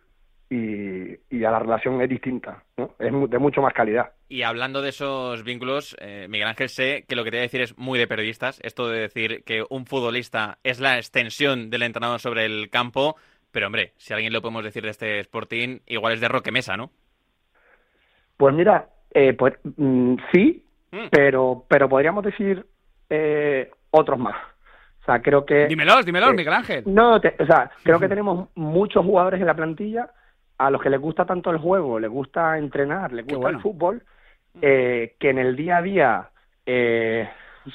y, 0.49 1.19
y 1.31 1.45
a 1.45 1.51
la 1.51 1.59
relación 1.59 2.01
es 2.01 2.09
distinta, 2.09 2.63
¿no? 2.77 2.95
es 2.99 3.31
de 3.31 3.39
mucho 3.39 3.61
más 3.61 3.73
calidad. 3.73 4.13
Y 4.29 4.43
hablando 4.43 4.81
de 4.81 4.91
esos 4.91 5.43
vínculos, 5.43 5.97
eh, 6.01 6.27
Miguel 6.29 6.49
Ángel, 6.49 6.69
sé 6.69 7.05
que 7.09 7.17
lo 7.17 7.25
que 7.25 7.31
te 7.31 7.37
voy 7.37 7.41
a 7.41 7.43
decir 7.43 7.61
es 7.61 7.77
muy 7.79 7.99
de 7.99 8.07
periodistas, 8.07 8.61
esto 8.63 8.89
de 8.89 9.01
decir 9.01 9.43
que 9.45 9.65
un 9.69 9.87
futbolista 9.87 10.59
es 10.63 10.81
la 10.81 10.97
extensión 10.97 11.71
del 11.71 11.83
entrenador 11.83 12.21
sobre 12.21 12.45
el 12.45 12.71
campo, 12.71 13.17
pero 13.51 13.67
hombre, 13.67 13.93
si 13.97 14.15
alguien 14.15 14.33
lo 14.33 14.41
podemos 14.41 14.65
decir 14.65 14.85
de 14.85 14.91
este 14.91 15.21
Sporting, 15.21 15.81
igual 15.87 16.13
es 16.13 16.21
de 16.21 16.29
Roque 16.29 16.53
Mesa, 16.53 16.77
¿no? 16.77 16.91
Pues 18.37 18.55
mira, 18.55 18.89
eh, 19.13 19.33
pues 19.33 19.55
mm, 19.77 20.17
sí, 20.33 20.65
mm. 20.93 21.07
pero 21.11 21.65
pero 21.69 21.89
podríamos 21.89 22.25
decir 22.25 22.65
eh, 23.11 23.71
otros 23.91 24.19
más. 24.19 24.37
O 25.03 25.05
sea, 25.07 25.23
creo 25.23 25.47
que... 25.47 25.69
Dímelos, 25.69 26.05
dímelos, 26.05 26.35
Miguel 26.35 26.53
Ángel. 26.53 26.83
No, 26.87 27.15
o 27.15 27.47
sea, 27.47 27.71
creo 27.85 28.01
que 28.01 28.09
tenemos 28.09 28.49
muchos 28.57 29.05
jugadores 29.05 29.41
en 29.41 29.47
la 29.47 29.55
plantilla 29.55 30.11
a 30.59 30.71
los 30.71 30.81
que 30.81 30.91
les 30.91 31.01
gusta 31.01 31.25
tanto 31.25 31.51
el 31.51 31.59
juego, 31.59 31.99
les 31.99 32.11
gusta 32.11 32.59
entrenar, 32.59 33.13
les 33.13 33.27
gusta 33.27 33.49
el 33.51 33.61
fútbol, 33.61 34.03
eh, 34.63 35.15
que 35.19 35.31
en 35.31 35.39
el 35.39 35.57
día 35.57 35.79
a 35.79 35.83
día 35.83 36.31
eh, 36.65 37.29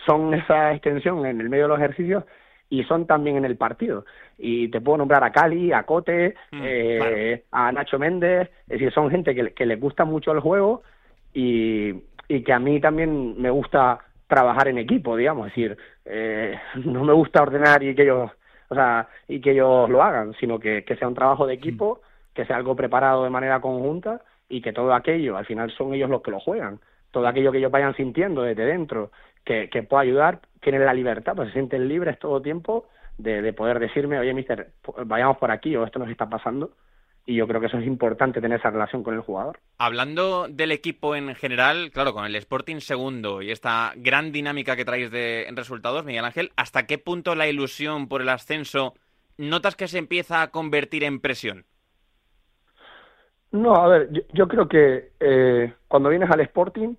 son 0.05 0.33
esa 0.33 0.73
extensión 0.73 1.25
en 1.25 1.39
el 1.41 1.49
medio 1.49 1.65
de 1.65 1.69
los 1.69 1.79
ejercicios 1.79 2.23
y 2.69 2.83
son 2.85 3.05
también 3.05 3.37
en 3.37 3.45
el 3.45 3.57
partido. 3.57 4.05
Y 4.37 4.69
te 4.69 4.81
puedo 4.81 4.99
nombrar 4.99 5.23
a 5.23 5.31
Cali, 5.31 5.73
a 5.73 5.83
Cote, 5.83 6.35
mm, 6.51 6.61
eh, 6.63 7.43
a 7.51 7.71
Nacho 7.71 7.99
Méndez, 7.99 8.49
es 8.63 8.79
decir, 8.79 8.91
son 8.93 9.11
gente 9.11 9.35
que, 9.35 9.53
que 9.53 9.65
les 9.65 9.79
gusta 9.79 10.05
mucho 10.05 10.31
el 10.31 10.39
juego 10.39 10.81
y, 11.33 11.93
y 12.27 12.43
que 12.43 12.53
a 12.53 12.59
mí 12.59 12.79
también 12.79 13.39
me 13.39 13.49
gusta 13.49 13.99
trabajar 14.27 14.69
en 14.69 14.77
equipo, 14.77 15.17
digamos, 15.17 15.47
es 15.47 15.55
decir, 15.55 15.77
eh, 16.05 16.57
no 16.85 17.03
me 17.03 17.13
gusta 17.13 17.41
ordenar 17.41 17.83
y 17.83 17.93
que 17.93 18.03
ellos, 18.03 18.31
o 18.69 18.75
sea, 18.75 19.09
y 19.27 19.41
que 19.41 19.51
ellos 19.51 19.89
lo 19.89 20.01
hagan, 20.01 20.33
sino 20.39 20.57
que, 20.57 20.85
que 20.85 20.95
sea 20.95 21.09
un 21.09 21.15
trabajo 21.15 21.45
de 21.45 21.53
equipo, 21.55 22.01
que 22.33 22.45
sea 22.45 22.57
algo 22.57 22.75
preparado 22.75 23.23
de 23.23 23.29
manera 23.29 23.61
conjunta 23.61 24.21
y 24.49 24.61
que 24.61 24.73
todo 24.73 24.93
aquello, 24.93 25.37
al 25.37 25.45
final 25.45 25.71
son 25.71 25.93
ellos 25.93 26.09
los 26.09 26.21
que 26.21 26.31
lo 26.31 26.39
juegan, 26.39 26.79
todo 27.11 27.27
aquello 27.27 27.51
que 27.51 27.57
ellos 27.57 27.71
vayan 27.71 27.95
sintiendo 27.95 28.41
desde 28.41 28.65
dentro, 28.65 29.11
que, 29.43 29.69
que 29.69 29.83
pueda 29.83 30.03
ayudar, 30.03 30.39
tienen 30.61 30.85
la 30.85 30.93
libertad, 30.93 31.33
pues 31.35 31.49
se 31.49 31.53
sienten 31.53 31.87
libres 31.87 32.19
todo 32.19 32.41
tiempo 32.41 32.87
de, 33.17 33.41
de 33.41 33.53
poder 33.53 33.79
decirme, 33.79 34.19
oye, 34.19 34.33
mister, 34.33 34.71
vayamos 35.05 35.37
por 35.37 35.51
aquí 35.51 35.75
o 35.75 35.85
esto 35.85 35.99
nos 35.99 36.09
está 36.09 36.29
pasando. 36.29 36.71
Y 37.23 37.35
yo 37.35 37.47
creo 37.47 37.61
que 37.61 37.67
eso 37.67 37.77
es 37.77 37.85
importante 37.85 38.41
tener 38.41 38.59
esa 38.59 38.71
relación 38.71 39.03
con 39.03 39.13
el 39.13 39.21
jugador. 39.21 39.59
Hablando 39.77 40.47
del 40.47 40.71
equipo 40.71 41.15
en 41.15 41.35
general, 41.35 41.91
claro, 41.93 42.13
con 42.13 42.25
el 42.25 42.35
Sporting 42.35 42.79
segundo 42.79 43.43
y 43.43 43.51
esta 43.51 43.93
gran 43.95 44.31
dinámica 44.31 44.75
que 44.75 44.85
traéis 44.85 45.11
de 45.11 45.47
resultados, 45.53 46.03
Miguel 46.03 46.25
Ángel, 46.25 46.51
¿hasta 46.55 46.87
qué 46.87 46.97
punto 46.97 47.35
la 47.35 47.47
ilusión 47.47 48.07
por 48.07 48.23
el 48.23 48.29
ascenso 48.29 48.95
notas 49.37 49.75
que 49.75 49.87
se 49.87 49.99
empieza 49.99 50.41
a 50.41 50.49
convertir 50.49 51.03
en 51.03 51.19
presión? 51.19 51.65
No, 53.51 53.75
a 53.75 53.87
ver, 53.87 54.09
yo, 54.33 54.47
creo 54.47 54.67
que 54.67 55.11
eh, 55.19 55.73
cuando 55.87 56.09
vienes 56.09 56.29
al 56.29 56.39
Sporting 56.41 56.95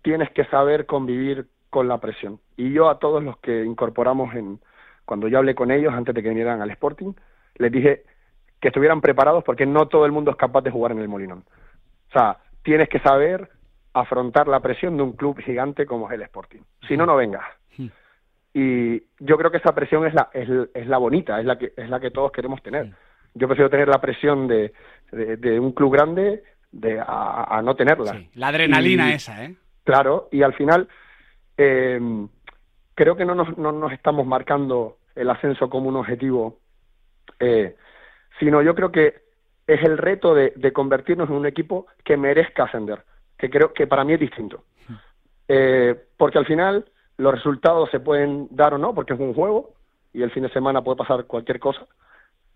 tienes 0.00 0.30
que 0.30 0.44
saber 0.46 0.86
convivir 0.86 1.46
con 1.68 1.86
la 1.86 1.98
presión. 1.98 2.40
Y 2.56 2.72
yo 2.72 2.88
a 2.88 2.98
todos 2.98 3.22
los 3.22 3.38
que 3.38 3.64
incorporamos 3.64 4.34
en, 4.34 4.58
cuando 5.04 5.28
yo 5.28 5.38
hablé 5.38 5.54
con 5.54 5.70
ellos 5.70 5.92
antes 5.92 6.14
de 6.14 6.22
que 6.22 6.30
vinieran 6.30 6.62
al 6.62 6.70
Sporting, 6.70 7.12
les 7.56 7.70
dije 7.70 8.04
que 8.60 8.68
estuvieran 8.68 9.00
preparados 9.00 9.44
porque 9.44 9.66
no 9.66 9.88
todo 9.88 10.06
el 10.06 10.12
mundo 10.12 10.30
es 10.30 10.36
capaz 10.36 10.62
de 10.62 10.70
jugar 10.70 10.92
en 10.92 10.98
el 11.00 11.08
Molinón. 11.08 11.44
O 12.08 12.12
sea, 12.12 12.38
tienes 12.62 12.88
que 12.88 13.00
saber 13.00 13.50
afrontar 13.92 14.48
la 14.48 14.60
presión 14.60 14.96
de 14.96 15.02
un 15.02 15.12
club 15.12 15.40
gigante 15.40 15.84
como 15.84 16.08
es 16.08 16.14
el 16.14 16.22
Sporting. 16.22 16.60
Si 16.88 16.96
no, 16.96 17.04
no 17.04 17.16
vengas. 17.16 17.44
Y 18.54 19.00
yo 19.18 19.38
creo 19.38 19.50
que 19.50 19.56
esa 19.56 19.74
presión 19.74 20.06
es 20.06 20.14
la, 20.14 20.28
es, 20.32 20.48
es 20.74 20.86
la 20.86 20.98
bonita, 20.98 21.40
es 21.40 21.46
la 21.46 21.56
que, 21.56 21.72
es 21.76 21.88
la 21.88 22.00
que 22.00 22.10
todos 22.10 22.32
queremos 22.32 22.62
tener. 22.62 22.92
Yo 23.34 23.46
prefiero 23.46 23.70
tener 23.70 23.88
la 23.88 24.00
presión 24.00 24.46
de, 24.46 24.74
de, 25.12 25.60
un 25.60 25.72
club 25.72 25.92
grande 25.92 26.42
de, 26.72 27.00
a, 27.00 27.60
no 27.62 27.76
tenerla. 27.76 28.24
la 28.34 28.48
adrenalina 28.48 29.14
esa, 29.14 29.44
¿eh? 29.44 29.54
Claro, 29.84 30.28
y 30.32 30.42
al 30.42 30.54
final 30.54 30.88
eh, 31.56 32.00
creo 32.94 33.16
que 33.16 33.24
no 33.24 33.34
nos, 33.34 33.56
no 33.58 33.72
nos 33.72 33.92
estamos 33.92 34.26
marcando 34.26 34.98
el 35.14 35.28
ascenso 35.30 35.68
como 35.68 35.88
un 35.88 35.96
objetivo, 35.96 36.58
eh, 37.38 37.76
sino 38.38 38.62
yo 38.62 38.74
creo 38.74 38.90
que 38.90 39.22
es 39.66 39.82
el 39.82 39.98
reto 39.98 40.34
de, 40.34 40.52
de, 40.56 40.72
convertirnos 40.72 41.28
en 41.28 41.36
un 41.36 41.46
equipo 41.46 41.86
que 42.04 42.16
merezca 42.16 42.64
ascender, 42.64 43.04
que 43.38 43.50
creo 43.50 43.72
que 43.72 43.86
para 43.86 44.04
mí 44.04 44.14
es 44.14 44.20
distinto. 44.20 44.64
Eh, 45.48 45.94
porque 46.16 46.38
al 46.38 46.46
final 46.46 46.86
los 47.18 47.34
resultados 47.34 47.90
se 47.90 48.00
pueden 48.00 48.48
dar 48.50 48.74
o 48.74 48.78
no, 48.78 48.94
porque 48.94 49.14
es 49.14 49.20
un 49.20 49.34
juego 49.34 49.74
y 50.12 50.22
el 50.22 50.30
fin 50.30 50.44
de 50.44 50.50
semana 50.50 50.82
puede 50.82 50.96
pasar 50.96 51.24
cualquier 51.24 51.58
cosa, 51.58 51.86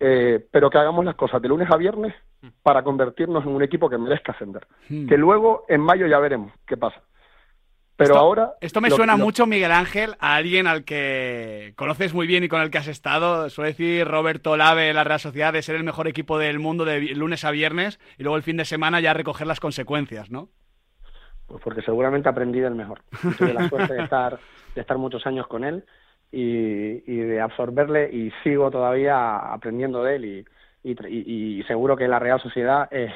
eh, 0.00 0.46
pero 0.50 0.70
que 0.70 0.78
hagamos 0.78 1.04
las 1.04 1.14
cosas 1.14 1.40
de 1.42 1.48
lunes 1.48 1.70
a 1.70 1.76
viernes 1.76 2.14
para 2.62 2.82
convertirnos 2.82 3.44
en 3.44 3.50
un 3.54 3.62
equipo 3.62 3.88
que 3.90 3.98
merezca 3.98 4.32
ascender. 4.32 4.66
Hmm. 4.88 5.06
Que 5.08 5.16
luego, 5.16 5.64
en 5.68 5.80
mayo, 5.80 6.06
ya 6.06 6.18
veremos 6.18 6.52
qué 6.66 6.76
pasa. 6.76 7.00
Pero 7.96 8.10
Esto- 8.10 8.18
ahora... 8.18 8.52
Esto 8.60 8.80
me 8.82 8.90
lo- 8.90 8.96
suena 8.96 9.16
lo- 9.16 9.24
mucho, 9.24 9.46
Miguel 9.46 9.72
Ángel, 9.72 10.16
a 10.20 10.34
alguien 10.36 10.66
al 10.66 10.84
que 10.84 11.72
conoces 11.76 12.12
muy 12.12 12.26
bien 12.26 12.44
y 12.44 12.48
con 12.48 12.60
el 12.60 12.70
que 12.70 12.76
has 12.78 12.88
estado. 12.88 13.48
Suele 13.48 13.70
decir 13.70 14.06
Roberto 14.06 14.54
Lave 14.56 14.90
en 14.90 14.96
la 14.96 15.04
Real 15.04 15.18
Sociedad 15.18 15.52
de 15.54 15.62
ser 15.62 15.76
el 15.76 15.82
mejor 15.84 16.06
equipo 16.06 16.38
del 16.38 16.58
mundo 16.58 16.84
de 16.84 17.00
lunes 17.14 17.44
a 17.46 17.50
viernes 17.50 17.98
y 18.18 18.22
luego 18.22 18.36
el 18.36 18.42
fin 18.42 18.58
de 18.58 18.66
semana 18.66 19.00
ya 19.00 19.14
recoger 19.14 19.46
las 19.46 19.60
consecuencias, 19.60 20.30
¿no? 20.30 20.50
Pues 21.46 21.62
porque 21.64 21.80
seguramente 21.80 22.28
aprendí 22.28 22.60
del 22.60 22.74
mejor. 22.74 23.00
Tuve 23.38 23.54
la 23.54 23.66
suerte 23.68 23.94
de 23.94 24.02
estar, 24.04 24.38
de 24.74 24.80
estar 24.80 24.98
muchos 24.98 25.26
años 25.26 25.46
con 25.46 25.64
él 25.64 25.84
y, 26.32 27.02
y 27.10 27.16
de 27.16 27.40
absorberle 27.40 28.10
y 28.12 28.32
sigo 28.42 28.70
todavía 28.70 29.36
aprendiendo 29.52 30.02
de 30.02 30.16
él 30.16 30.46
y, 30.84 31.62
seguro 31.66 31.96
que 31.96 32.06
la 32.06 32.18
Real 32.18 32.40
Sociedad 32.40 32.88
es, 32.92 33.12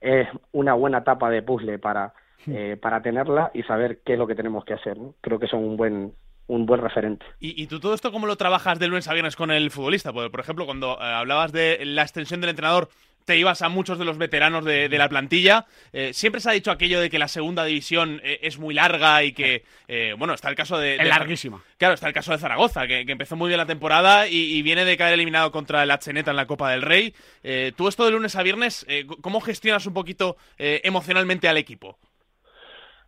es 0.00 0.28
una 0.50 0.74
buena 0.74 1.04
tapa 1.04 1.30
de 1.30 1.42
puzzle 1.42 1.78
para, 1.78 2.14
eh, 2.48 2.76
para 2.80 3.00
tenerla 3.00 3.52
y 3.54 3.62
saber 3.62 4.00
qué 4.04 4.14
es 4.14 4.18
lo 4.18 4.26
que 4.26 4.34
tenemos 4.34 4.64
que 4.64 4.74
hacer. 4.74 4.98
¿no? 4.98 5.14
Creo 5.20 5.38
que 5.38 5.46
son 5.46 5.62
un 5.62 5.76
buen, 5.76 6.12
un 6.48 6.66
buen 6.66 6.80
referente. 6.80 7.24
¿Y, 7.38 7.62
y 7.62 7.66
tú 7.68 7.78
todo 7.78 7.94
esto 7.94 8.10
cómo 8.10 8.26
lo 8.26 8.36
trabajas 8.36 8.78
de 8.80 8.88
lunes 8.88 9.06
a 9.06 9.12
viernes 9.12 9.36
con 9.36 9.52
el 9.52 9.70
futbolista? 9.70 10.12
Porque, 10.12 10.30
por 10.30 10.40
ejemplo, 10.40 10.66
cuando 10.66 10.98
eh, 11.00 11.04
hablabas 11.04 11.52
de 11.52 11.78
la 11.84 12.02
extensión 12.02 12.40
del 12.40 12.50
entrenador, 12.50 12.88
te 13.24 13.36
ibas 13.36 13.62
a 13.62 13.68
muchos 13.68 13.98
de 13.98 14.04
los 14.04 14.18
veteranos 14.18 14.64
de, 14.64 14.88
de 14.88 14.98
la 14.98 15.08
plantilla. 15.08 15.66
Eh, 15.92 16.12
siempre 16.12 16.40
se 16.40 16.50
ha 16.50 16.52
dicho 16.52 16.70
aquello 16.70 17.00
de 17.00 17.10
que 17.10 17.18
la 17.18 17.28
segunda 17.28 17.64
división 17.64 18.20
eh, 18.24 18.40
es 18.42 18.58
muy 18.58 18.74
larga 18.74 19.22
y 19.22 19.32
que, 19.32 19.64
eh, 19.88 20.14
bueno, 20.18 20.34
está 20.34 20.48
el 20.48 20.54
caso 20.54 20.78
de... 20.78 20.92
Es 20.94 20.98
de- 21.02 21.04
larguísima. 21.08 21.62
Claro, 21.78 21.94
está 21.94 22.08
el 22.08 22.14
caso 22.14 22.32
de 22.32 22.38
Zaragoza, 22.38 22.86
que, 22.86 23.04
que 23.06 23.12
empezó 23.12 23.36
muy 23.36 23.48
bien 23.48 23.58
la 23.58 23.66
temporada 23.66 24.28
y, 24.28 24.56
y 24.56 24.62
viene 24.62 24.84
de 24.84 24.96
caer 24.96 25.14
eliminado 25.14 25.50
contra 25.50 25.82
el 25.82 25.90
Acheneta 25.90 26.30
en 26.30 26.36
la 26.36 26.46
Copa 26.46 26.70
del 26.70 26.82
Rey. 26.82 27.14
Eh, 27.42 27.72
tú 27.76 27.88
esto 27.88 28.04
de 28.04 28.12
lunes 28.12 28.36
a 28.36 28.42
viernes, 28.42 28.84
eh, 28.88 29.06
¿cómo 29.20 29.40
gestionas 29.40 29.86
un 29.86 29.94
poquito 29.94 30.36
eh, 30.58 30.80
emocionalmente 30.84 31.48
al 31.48 31.56
equipo? 31.58 31.98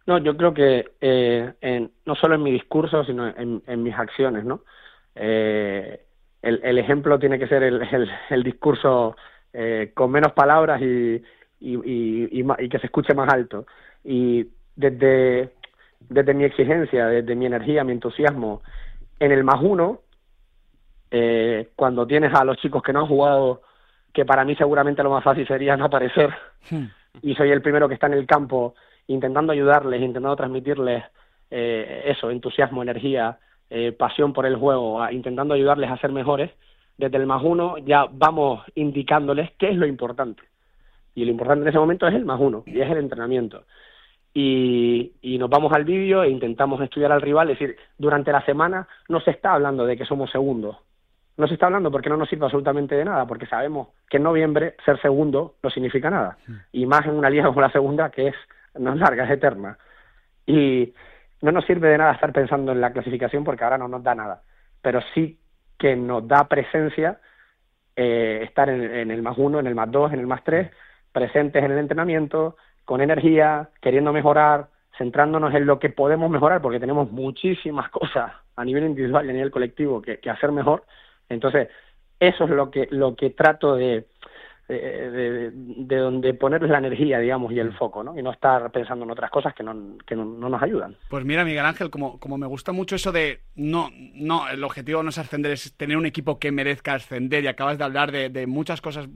No, 0.06 0.18
yo 0.18 0.36
creo 0.36 0.52
que 0.52 0.84
eh, 1.00 1.52
en- 1.62 1.90
no 2.04 2.14
solo 2.14 2.34
en 2.34 2.42
mi 2.42 2.50
discurso, 2.52 3.04
sino 3.04 3.26
en, 3.28 3.62
en 3.66 3.82
mis 3.82 3.94
acciones, 3.94 4.44
¿no? 4.44 4.62
Eh, 5.14 6.00
el, 6.42 6.60
el 6.62 6.78
ejemplo 6.78 7.18
tiene 7.18 7.38
que 7.38 7.46
ser 7.46 7.62
el, 7.62 7.80
el, 7.82 8.10
el 8.28 8.42
discurso 8.42 9.16
eh, 9.54 9.92
con 9.94 10.10
menos 10.10 10.32
palabras 10.32 10.82
y, 10.82 11.22
y, 11.60 11.74
y, 11.74 12.44
y 12.58 12.68
que 12.68 12.78
se 12.78 12.86
escuche 12.86 13.14
más 13.14 13.32
alto. 13.32 13.66
Y 14.04 14.46
desde, 14.76 15.54
desde 16.10 16.34
mi 16.34 16.44
exigencia, 16.44 17.06
desde 17.06 17.34
mi 17.34 17.46
energía, 17.46 17.84
mi 17.84 17.92
entusiasmo, 17.92 18.60
en 19.18 19.32
el 19.32 19.44
más 19.44 19.62
uno, 19.62 20.00
eh, 21.10 21.68
cuando 21.76 22.06
tienes 22.06 22.34
a 22.34 22.44
los 22.44 22.58
chicos 22.58 22.82
que 22.82 22.92
no 22.92 23.00
han 23.00 23.06
jugado, 23.06 23.62
que 24.12 24.24
para 24.24 24.44
mí 24.44 24.56
seguramente 24.56 25.02
lo 25.02 25.10
más 25.10 25.24
fácil 25.24 25.46
sería 25.46 25.76
no 25.76 25.86
aparecer, 25.86 26.34
y 27.22 27.34
soy 27.34 27.50
el 27.50 27.62
primero 27.62 27.88
que 27.88 27.94
está 27.94 28.08
en 28.08 28.14
el 28.14 28.26
campo 28.26 28.74
intentando 29.06 29.52
ayudarles, 29.52 30.00
intentando 30.00 30.36
transmitirles 30.36 31.04
eh, 31.50 32.02
eso, 32.06 32.30
entusiasmo, 32.30 32.82
energía, 32.82 33.38
eh, 33.70 33.92
pasión 33.92 34.32
por 34.32 34.46
el 34.46 34.56
juego, 34.56 35.08
intentando 35.10 35.54
ayudarles 35.54 35.90
a 35.90 35.98
ser 35.98 36.10
mejores, 36.10 36.50
desde 36.96 37.16
el 37.16 37.26
más 37.26 37.42
uno 37.42 37.78
ya 37.78 38.06
vamos 38.10 38.64
indicándoles 38.74 39.50
qué 39.58 39.70
es 39.70 39.76
lo 39.76 39.86
importante. 39.86 40.42
Y 41.14 41.24
lo 41.24 41.30
importante 41.30 41.62
en 41.62 41.68
ese 41.68 41.78
momento 41.78 42.06
es 42.06 42.14
el 42.14 42.24
más 42.24 42.40
uno, 42.40 42.64
y 42.66 42.80
es 42.80 42.90
el 42.90 42.98
entrenamiento. 42.98 43.64
Y, 44.32 45.12
y 45.22 45.38
nos 45.38 45.48
vamos 45.48 45.72
al 45.72 45.84
vídeo 45.84 46.24
e 46.24 46.30
intentamos 46.30 46.80
estudiar 46.80 47.12
al 47.12 47.22
rival, 47.22 47.50
es 47.50 47.58
decir, 47.58 47.76
durante 47.96 48.32
la 48.32 48.44
semana 48.44 48.88
no 49.08 49.20
se 49.20 49.30
está 49.30 49.54
hablando 49.54 49.86
de 49.86 49.96
que 49.96 50.04
somos 50.04 50.30
segundos, 50.30 50.76
no 51.36 51.48
se 51.48 51.54
está 51.54 51.66
hablando 51.66 51.90
porque 51.90 52.08
no 52.08 52.16
nos 52.16 52.28
sirve 52.28 52.44
absolutamente 52.44 52.94
de 52.94 53.04
nada, 53.04 53.26
porque 53.26 53.46
sabemos 53.46 53.88
que 54.08 54.18
en 54.18 54.22
noviembre 54.22 54.76
ser 54.84 55.00
segundo 55.00 55.54
no 55.62 55.70
significa 55.70 56.10
nada. 56.10 56.38
Y 56.72 56.86
más 56.86 57.04
en 57.06 57.14
una 57.14 57.30
liga 57.30 57.46
como 57.46 57.60
la 57.60 57.70
segunda, 57.70 58.10
que 58.10 58.28
es 58.28 58.34
no 58.74 58.92
es 58.92 58.98
larga, 58.98 59.24
es 59.24 59.30
eterna. 59.30 59.78
Y 60.46 60.92
no 61.42 61.52
nos 61.52 61.64
sirve 61.64 61.88
de 61.88 61.98
nada 61.98 62.12
estar 62.12 62.32
pensando 62.32 62.72
en 62.72 62.80
la 62.80 62.92
clasificación 62.92 63.44
porque 63.44 63.64
ahora 63.64 63.78
no 63.78 63.88
nos 63.88 64.02
da 64.02 64.14
nada. 64.14 64.42
Pero 64.80 65.00
sí 65.14 65.38
que 65.78 65.96
nos 65.96 66.26
da 66.26 66.48
presencia 66.48 67.18
eh, 67.96 68.40
estar 68.44 68.68
en, 68.68 69.10
el 69.10 69.22
más 69.22 69.36
uno, 69.38 69.60
en 69.60 69.66
el 69.66 69.74
más 69.74 69.90
dos, 69.90 70.12
en 70.12 70.20
el 70.20 70.26
más 70.26 70.42
tres, 70.44 70.70
presentes 71.12 71.62
en 71.62 71.72
el 71.72 71.78
entrenamiento, 71.78 72.56
con 72.84 73.00
energía, 73.00 73.70
queriendo 73.80 74.12
mejorar, 74.12 74.68
centrándonos 74.98 75.54
en 75.54 75.66
lo 75.66 75.78
que 75.78 75.90
podemos 75.90 76.30
mejorar, 76.30 76.60
porque 76.60 76.80
tenemos 76.80 77.10
muchísimas 77.10 77.90
cosas 77.90 78.32
a 78.56 78.64
nivel 78.64 78.84
individual 78.84 79.26
y 79.26 79.30
a 79.30 79.32
nivel 79.32 79.50
colectivo 79.50 80.02
que, 80.02 80.18
que 80.18 80.30
hacer 80.30 80.52
mejor. 80.52 80.84
Entonces, 81.28 81.68
eso 82.20 82.44
es 82.44 82.50
lo 82.50 82.70
que, 82.70 82.88
lo 82.90 83.16
que 83.16 83.30
trato 83.30 83.76
de, 83.76 84.06
de, 84.68 85.10
de- 85.10 85.50
de 85.52 85.96
donde 85.96 86.34
ponerles 86.34 86.70
la 86.70 86.78
energía, 86.78 87.18
digamos, 87.18 87.52
y 87.52 87.58
el 87.58 87.72
foco, 87.76 88.02
¿no? 88.02 88.18
Y 88.18 88.22
no 88.22 88.32
estar 88.32 88.70
pensando 88.72 89.04
en 89.04 89.10
otras 89.10 89.30
cosas 89.30 89.54
que 89.54 89.62
no, 89.62 89.96
que 90.06 90.16
no, 90.16 90.24
no 90.24 90.48
nos 90.48 90.62
ayudan. 90.62 90.96
Pues 91.10 91.24
mira, 91.24 91.44
Miguel 91.44 91.64
Ángel, 91.66 91.90
como, 91.90 92.18
como 92.18 92.38
me 92.38 92.46
gusta 92.46 92.72
mucho 92.72 92.96
eso 92.96 93.12
de 93.12 93.40
no, 93.54 93.90
no, 94.14 94.48
el 94.48 94.64
objetivo 94.64 95.02
no 95.02 95.10
es 95.10 95.18
ascender, 95.18 95.52
es 95.52 95.74
tener 95.76 95.96
un 95.96 96.06
equipo 96.06 96.38
que 96.38 96.50
merezca 96.52 96.94
ascender 96.94 97.44
y 97.44 97.46
acabas 97.48 97.76
de 97.78 97.84
hablar 97.84 98.10
de, 98.12 98.30
de 98.30 98.46
muchas 98.46 98.80
cosas 98.80 99.08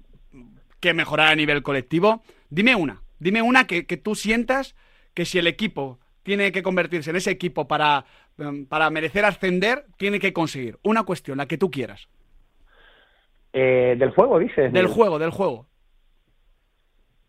que 0.81 0.95
mejorar 0.95 1.33
a 1.33 1.37
nivel 1.37 1.63
colectivo. 1.63 2.23
Dime 2.51 2.75
una, 2.75 3.03
dime 3.19 3.43
una 3.43 3.67
que, 3.67 3.87
que 3.87 3.97
tú 3.97 4.15
sientas 4.15 4.75
que 5.15 5.25
si 5.25 5.39
el 5.39 5.47
equipo 5.47 5.99
tiene 6.23 6.53
que 6.53 6.63
convertirse 6.63 7.11
en 7.11 7.17
ese 7.17 7.31
equipo 7.31 7.67
para, 7.67 8.05
em, 8.39 8.67
para 8.67 8.91
merecer 8.91 9.25
ascender, 9.25 9.87
tiene 9.97 10.21
que 10.21 10.33
conseguir 10.35 10.79
una 10.83 11.03
cuestión, 11.05 11.39
la 11.39 11.47
que 11.47 11.57
tú 11.59 11.71
quieras. 11.71 12.07
Eh, 13.53 13.97
del 13.99 14.11
juego, 14.11 14.39
dices. 14.39 14.73
Del 14.73 14.87
juego, 14.89 15.19
del 15.19 15.31
juego. 15.31 15.67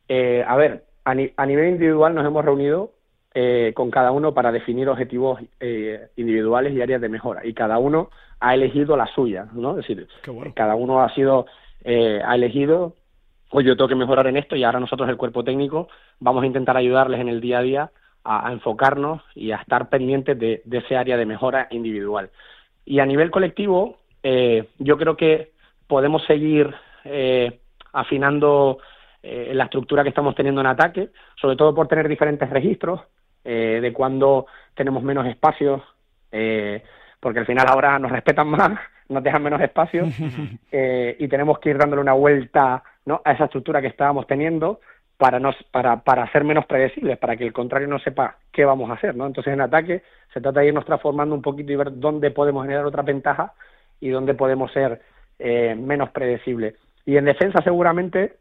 Eh, 0.08 0.44
a 0.48 0.56
ver, 0.56 0.86
a, 1.06 1.14
ni- 1.16 1.32
a 1.38 1.46
nivel 1.46 1.70
individual 1.70 2.14
nos 2.16 2.26
hemos 2.26 2.44
reunido 2.44 2.92
eh, 3.34 3.74
con 3.76 3.92
cada 3.92 4.12
uno 4.12 4.34
para 4.34 4.52
definir 4.52 4.90
objetivos 4.90 5.40
eh, 5.60 6.08
individuales 6.16 6.74
y 6.74 6.82
áreas 6.82 7.02
de 7.02 7.10
mejora. 7.10 7.46
Y 7.46 7.54
cada 7.54 7.78
uno 7.78 8.10
ha 8.40 8.54
elegido 8.56 8.98
la 8.98 9.06
suya, 9.08 9.48
¿no? 9.54 9.72
Es 9.72 9.88
decir, 9.88 10.08
bueno. 10.28 10.52
cada 10.56 10.76
uno 10.76 11.02
ha 11.02 11.14
sido, 11.14 11.46
eh, 11.84 12.22
ha 12.26 12.36
elegido, 12.36 12.96
pues 13.52 13.66
yo 13.66 13.76
tengo 13.76 13.88
que 13.88 13.96
mejorar 13.96 14.28
en 14.28 14.38
esto 14.38 14.56
y 14.56 14.64
ahora 14.64 14.80
nosotros, 14.80 15.08
el 15.10 15.18
cuerpo 15.18 15.44
técnico, 15.44 15.88
vamos 16.20 16.44
a 16.44 16.48
intentar 16.48 16.76
ayudarles 16.76 17.20
en 17.20 17.30
el 17.30 17.40
día 17.42 17.60
a 17.60 17.62
día 17.62 17.92
a, 18.24 18.48
a 18.48 18.52
enfocarnos 18.52 19.22
y 19.36 19.52
a 19.52 19.58
estar 19.58 19.90
pendientes 19.90 20.38
de, 20.40 20.62
de 20.66 20.78
ese 20.80 20.98
área 20.98 21.18
de 21.18 21.26
mejora 21.26 21.68
individual. 21.72 22.30
Y 22.86 23.00
a 23.00 23.06
nivel 23.06 23.30
colectivo, 23.30 23.98
eh, 24.24 24.68
yo 24.80 24.98
creo 24.98 25.16
que 25.16 25.52
podemos 25.90 26.24
seguir 26.26 26.74
eh, 27.04 27.60
afinando 27.92 28.78
eh, 29.24 29.52
la 29.54 29.66
estructura 29.66 30.04
que 30.04 30.10
estamos 30.10 30.36
teniendo 30.36 30.62
en 30.62 30.68
ataque, 30.68 31.10
sobre 31.36 31.56
todo 31.58 31.74
por 31.74 31.88
tener 31.88 32.08
diferentes 32.08 32.48
registros 32.50 33.02
eh, 33.44 33.80
de 33.82 33.92
cuando 33.92 34.46
tenemos 34.76 35.02
menos 35.02 35.26
espacios, 35.26 35.82
eh, 36.32 36.84
porque 37.20 37.40
al 37.40 37.48
final 37.48 37.68
ahora 37.68 37.98
nos 37.98 38.12
respetan 38.12 38.48
más, 38.48 38.80
nos 39.10 39.24
dejan 39.24 39.42
menos 39.42 39.60
espacio 39.62 40.08
eh, 40.72 41.16
y 41.20 41.28
tenemos 41.28 41.58
que 41.58 41.72
ir 41.72 41.78
dándole 41.80 42.04
una 42.04 42.14
vuelta 42.14 42.84
¿no? 43.06 43.22
a 43.26 43.32
esa 43.32 43.46
estructura 43.46 43.82
que 43.82 43.88
estábamos 43.88 44.28
teniendo 44.28 44.80
para, 45.18 45.40
no, 45.40 45.52
para, 45.72 46.02
para 46.02 46.32
ser 46.32 46.44
menos 46.44 46.68
predecibles, 46.68 47.18
para 47.18 47.36
que 47.36 47.44
el 47.44 47.52
contrario 47.52 47.88
no 47.88 47.98
sepa 47.98 48.38
qué 48.52 48.64
vamos 48.64 48.92
a 48.92 48.94
hacer. 48.94 49.16
¿no? 49.16 49.26
Entonces 49.26 49.52
en 49.52 49.62
ataque 49.62 50.04
se 50.32 50.40
trata 50.40 50.60
de 50.60 50.68
irnos 50.68 50.86
transformando 50.86 51.34
un 51.34 51.42
poquito 51.42 51.72
y 51.72 51.76
ver 51.76 52.00
dónde 52.00 52.30
podemos 52.30 52.64
generar 52.64 52.86
otra 52.86 53.02
ventaja 53.02 53.54
y 54.00 54.10
dónde 54.10 54.36
podemos 54.36 54.72
ser 54.72 55.02
eh, 55.40 55.76
menos 55.76 56.10
predecibles. 56.12 56.76
Y 57.06 57.18
en 57.18 57.26
defensa 57.26 57.62
seguramente 57.64 58.38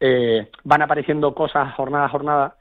eh, 0.00 0.50
van 0.64 0.82
apareciendo 0.82 1.34
cosas 1.34 1.72
jornada 1.74 2.06
a 2.06 2.08
jornada 2.08 2.56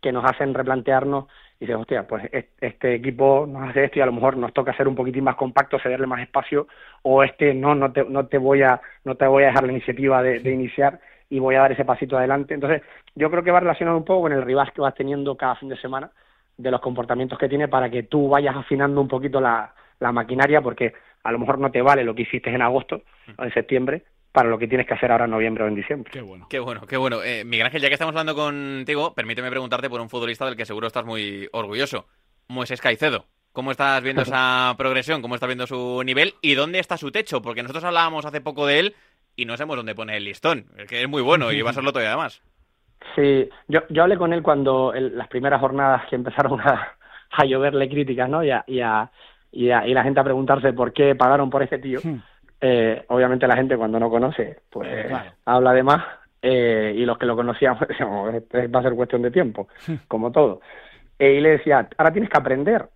que 0.00 0.12
nos 0.12 0.24
hacen 0.24 0.52
replantearnos 0.54 1.26
y 1.60 1.66
dices, 1.66 1.76
hostia, 1.80 2.06
pues 2.08 2.24
es- 2.32 2.46
este 2.60 2.94
equipo 2.94 3.46
nos 3.48 3.68
hace 3.70 3.84
esto 3.84 3.98
y 4.00 4.02
a 4.02 4.06
lo 4.06 4.12
mejor 4.12 4.36
nos 4.36 4.52
toca 4.52 4.76
ser 4.76 4.88
un 4.88 4.96
poquitín 4.96 5.22
más 5.24 5.36
compacto, 5.36 5.78
cederle 5.78 6.06
más 6.08 6.20
espacio, 6.20 6.66
o 7.02 7.22
este 7.22 7.54
no, 7.54 7.74
no 7.76 7.92
te, 7.92 8.04
no 8.04 8.26
te 8.26 8.38
voy 8.38 8.62
a, 8.62 8.80
no 9.04 9.14
te 9.14 9.26
voy 9.26 9.44
a 9.44 9.46
dejar 9.46 9.64
la 9.64 9.72
iniciativa 9.72 10.22
de, 10.22 10.40
de 10.40 10.50
iniciar 10.50 10.98
y 11.30 11.38
voy 11.38 11.54
a 11.54 11.60
dar 11.60 11.72
ese 11.72 11.84
pasito 11.84 12.18
adelante. 12.18 12.54
Entonces, 12.54 12.82
yo 13.14 13.30
creo 13.30 13.44
que 13.44 13.52
va 13.52 13.60
relacionado 13.60 13.96
un 13.96 14.04
poco 14.04 14.22
con 14.22 14.32
el 14.32 14.42
rival 14.42 14.72
que 14.72 14.80
vas 14.80 14.94
teniendo 14.94 15.36
cada 15.36 15.54
fin 15.54 15.68
de 15.68 15.76
semana, 15.76 16.10
de 16.56 16.70
los 16.70 16.80
comportamientos 16.80 17.38
que 17.38 17.48
tiene 17.48 17.68
para 17.68 17.88
que 17.88 18.02
tú 18.02 18.28
vayas 18.28 18.56
afinando 18.56 19.00
un 19.00 19.08
poquito 19.08 19.40
la, 19.40 19.72
la 20.00 20.12
maquinaria, 20.12 20.60
porque 20.60 20.92
a 21.24 21.32
lo 21.32 21.38
mejor 21.38 21.58
no 21.58 21.70
te 21.70 21.82
vale 21.82 22.04
lo 22.04 22.14
que 22.14 22.22
hiciste 22.22 22.50
en 22.50 22.62
agosto 22.62 23.02
o 23.38 23.44
en 23.44 23.52
septiembre 23.54 24.04
para 24.32 24.48
lo 24.48 24.58
que 24.58 24.66
tienes 24.66 24.86
que 24.86 24.94
hacer 24.94 25.12
ahora 25.12 25.26
en 25.26 25.30
noviembre 25.30 25.64
o 25.64 25.68
en 25.68 25.74
diciembre. 25.74 26.10
Qué 26.10 26.22
bueno. 26.22 26.46
Qué 26.48 26.58
bueno, 26.58 26.86
qué 26.86 26.96
bueno. 26.96 27.22
Eh, 27.22 27.44
Miguel 27.44 27.66
Ángel, 27.66 27.82
ya 27.82 27.88
que 27.88 27.94
estamos 27.94 28.12
hablando 28.14 28.34
contigo, 28.34 29.14
permíteme 29.14 29.50
preguntarte 29.50 29.90
por 29.90 30.00
un 30.00 30.08
futbolista 30.08 30.46
del 30.46 30.56
que 30.56 30.64
seguro 30.64 30.86
estás 30.86 31.04
muy 31.04 31.48
orgulloso. 31.52 32.06
Moisés 32.48 32.80
Caicedo. 32.80 33.26
¿Cómo 33.52 33.70
estás 33.70 34.02
viendo 34.02 34.22
esa 34.22 34.74
progresión? 34.78 35.20
¿Cómo 35.20 35.34
estás 35.34 35.48
viendo 35.48 35.66
su 35.66 36.02
nivel? 36.04 36.32
¿Y 36.40 36.54
dónde 36.54 36.78
está 36.78 36.96
su 36.96 37.10
techo? 37.12 37.42
Porque 37.42 37.62
nosotros 37.62 37.84
hablábamos 37.84 38.24
hace 38.24 38.40
poco 38.40 38.66
de 38.66 38.78
él 38.78 38.94
y 39.36 39.44
no 39.44 39.56
sabemos 39.58 39.76
dónde 39.76 39.94
pone 39.94 40.16
el 40.16 40.24
listón. 40.24 40.64
Es 40.78 40.88
que 40.88 41.02
es 41.02 41.08
muy 41.08 41.20
bueno 41.20 41.52
y 41.52 41.60
va 41.60 41.70
a 41.70 41.74
serlo 41.74 41.92
todavía 41.92 42.16
más. 42.16 42.42
Sí, 43.16 43.48
yo, 43.66 43.80
yo 43.90 44.04
hablé 44.04 44.16
con 44.16 44.32
él 44.32 44.42
cuando 44.44 44.94
el- 44.94 45.18
las 45.18 45.26
primeras 45.26 45.60
jornadas 45.60 46.02
que 46.08 46.14
empezaron 46.14 46.60
a, 46.60 46.96
a 47.32 47.44
lloverle 47.44 47.88
críticas, 47.88 48.30
¿no? 48.30 48.44
Y, 48.44 48.50
a, 48.52 48.62
y, 48.68 48.78
a- 48.80 49.10
y, 49.52 49.70
a- 49.70 49.86
y 49.86 49.94
la 49.94 50.02
gente 50.02 50.18
a 50.20 50.24
preguntarse 50.24 50.72
por 50.72 50.92
qué 50.92 51.14
pagaron 51.14 51.50
por 51.50 51.62
este 51.62 51.78
tío. 51.78 52.00
Eh, 52.60 53.04
obviamente 53.08 53.46
la 53.46 53.56
gente 53.56 53.76
cuando 53.76 53.98
no 54.00 54.08
conoce, 54.10 54.60
pues 54.70 55.06
Claro. 55.06 55.30
habla 55.44 55.72
de 55.72 55.82
más. 55.82 56.04
eh, 56.44 56.92
y 56.96 57.04
los 57.04 57.18
que 57.18 57.26
lo 57.26 57.36
conocían, 57.36 57.76
pues, 57.78 57.88
decíamos, 57.90 58.34
"Esto 58.34 58.58
va 58.74 58.80
a 58.80 58.82
ser 58.82 58.94
cuestión 58.94 59.22
de 59.22 59.30
tiempo, 59.30 59.68
como 60.08 60.32
todo. 60.32 60.60
Eh, 61.16 61.34
y 61.34 61.40
le 61.40 61.50
decía, 61.50 61.88
ahora 61.96 62.10
tienes 62.12 62.30
que 62.30 62.38
aprender 62.38 62.86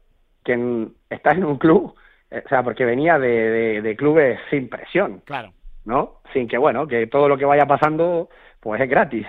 que 0.42 0.88
estás 1.10 1.36
en 1.36 1.44
un 1.44 1.56
club, 1.56 1.94
eh, 2.30 2.42
o 2.44 2.48
sea, 2.48 2.64
porque 2.64 2.84
venía 2.84 3.20
de, 3.20 3.28
de- 3.28 3.82
de 3.82 3.96
clubes 3.96 4.40
sin 4.50 4.68
presión, 4.68 5.20
Claro. 5.24 5.52
¿no? 5.84 6.14
Sin 6.32 6.48
que, 6.48 6.58
bueno, 6.58 6.88
que 6.88 7.06
todo 7.06 7.28
lo 7.28 7.38
que 7.38 7.44
vaya 7.44 7.66
pasando, 7.66 8.28
pues 8.58 8.80
es 8.80 8.90
gratis. 8.90 9.26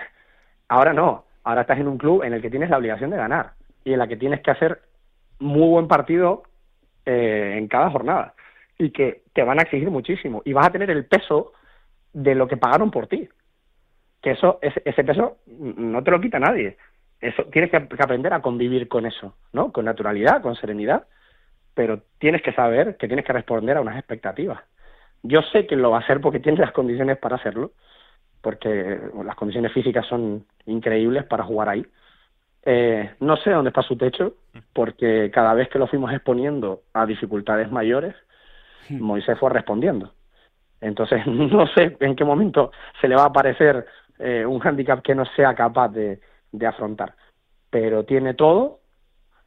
Ahora 0.68 0.94
no, 0.94 1.26
ahora 1.44 1.62
estás 1.62 1.78
en 1.80 1.88
un 1.88 2.00
club 2.00 2.24
en 2.24 2.34
el 2.34 2.42
que 2.42 2.50
tienes 2.50 2.72
la 2.72 2.78
obligación 2.80 3.12
de 3.12 3.18
ganar 3.18 3.52
y 3.84 3.94
en 3.94 4.00
la 4.00 4.08
que 4.08 4.18
tienes 4.18 4.42
que 4.42 4.50
hacer 4.50 4.82
muy 5.40 5.68
buen 5.70 5.88
partido 5.88 6.42
eh, 7.10 7.56
en 7.58 7.70
cada 7.70 7.90
jornada 7.90 8.34
y 8.78 8.92
que 8.92 9.24
te 9.32 9.42
van 9.42 9.60
a 9.60 9.62
exigir 9.62 9.90
muchísimo 9.90 10.42
y 10.44 10.52
vas 10.52 10.68
a 10.68 10.72
tener 10.72 10.90
el 10.90 11.06
peso 11.06 11.54
de 12.12 12.36
lo 12.36 12.50
que 12.50 12.58
pagaron 12.58 12.92
por 12.92 13.08
ti. 13.08 13.30
Que 14.22 14.32
eso, 14.32 14.60
ese, 14.62 14.82
ese 14.84 15.06
peso 15.06 15.38
no 15.48 16.04
te 16.04 16.12
lo 16.12 16.20
quita 16.20 16.38
nadie. 16.38 16.76
Eso 17.22 17.46
tienes 17.46 17.72
que, 17.72 17.88
que 17.88 18.04
aprender 18.04 18.34
a 18.34 18.42
convivir 18.42 18.90
con 18.90 19.06
eso, 19.06 19.38
¿no? 19.54 19.72
Con 19.72 19.86
naturalidad, 19.86 20.42
con 20.42 20.56
serenidad, 20.56 21.08
pero 21.74 22.02
tienes 22.20 22.42
que 22.42 22.52
saber 22.52 22.98
que 22.98 23.08
tienes 23.08 23.24
que 23.24 23.32
responder 23.32 23.78
a 23.78 23.82
unas 23.82 23.98
expectativas. 23.98 24.60
Yo 25.24 25.42
sé 25.44 25.66
que 25.66 25.78
lo 25.78 25.92
va 25.92 26.00
a 26.00 26.02
hacer 26.02 26.20
porque 26.20 26.42
tiene 26.42 26.60
las 26.60 26.74
condiciones 26.74 27.18
para 27.20 27.38
hacerlo, 27.38 27.72
porque 28.42 29.00
las 29.24 29.36
condiciones 29.38 29.72
físicas 29.72 30.06
son 30.08 30.46
increíbles 30.66 31.24
para 31.24 31.46
jugar 31.46 31.70
ahí. 31.70 31.86
Eh, 32.70 33.12
no 33.22 33.38
sé 33.38 33.52
dónde 33.52 33.70
está 33.70 33.82
su 33.82 33.96
techo, 33.96 34.34
porque 34.74 35.32
cada 35.34 35.54
vez 35.54 35.70
que 35.70 35.80
lo 35.80 35.88
fuimos 35.88 36.12
exponiendo 36.12 36.82
a 36.92 37.06
dificultades 37.06 37.72
mayores, 37.72 38.14
Moisés 38.90 39.40
fue 39.40 39.50
respondiendo. 39.52 40.12
Entonces, 40.82 41.26
no 41.28 41.66
sé 41.68 41.96
en 42.02 42.14
qué 42.14 42.26
momento 42.26 42.74
se 43.00 43.08
le 43.08 43.16
va 43.16 43.24
a 43.24 43.28
aparecer 43.28 43.86
eh, 44.20 44.46
un 44.46 44.60
hándicap 44.60 45.02
que 45.02 45.16
no 45.16 45.24
sea 45.34 45.56
capaz 45.56 45.88
de, 45.94 46.20
de 46.52 46.68
afrontar. 46.68 47.16
Pero 47.70 48.04
tiene 48.04 48.34
todo, 48.34 48.82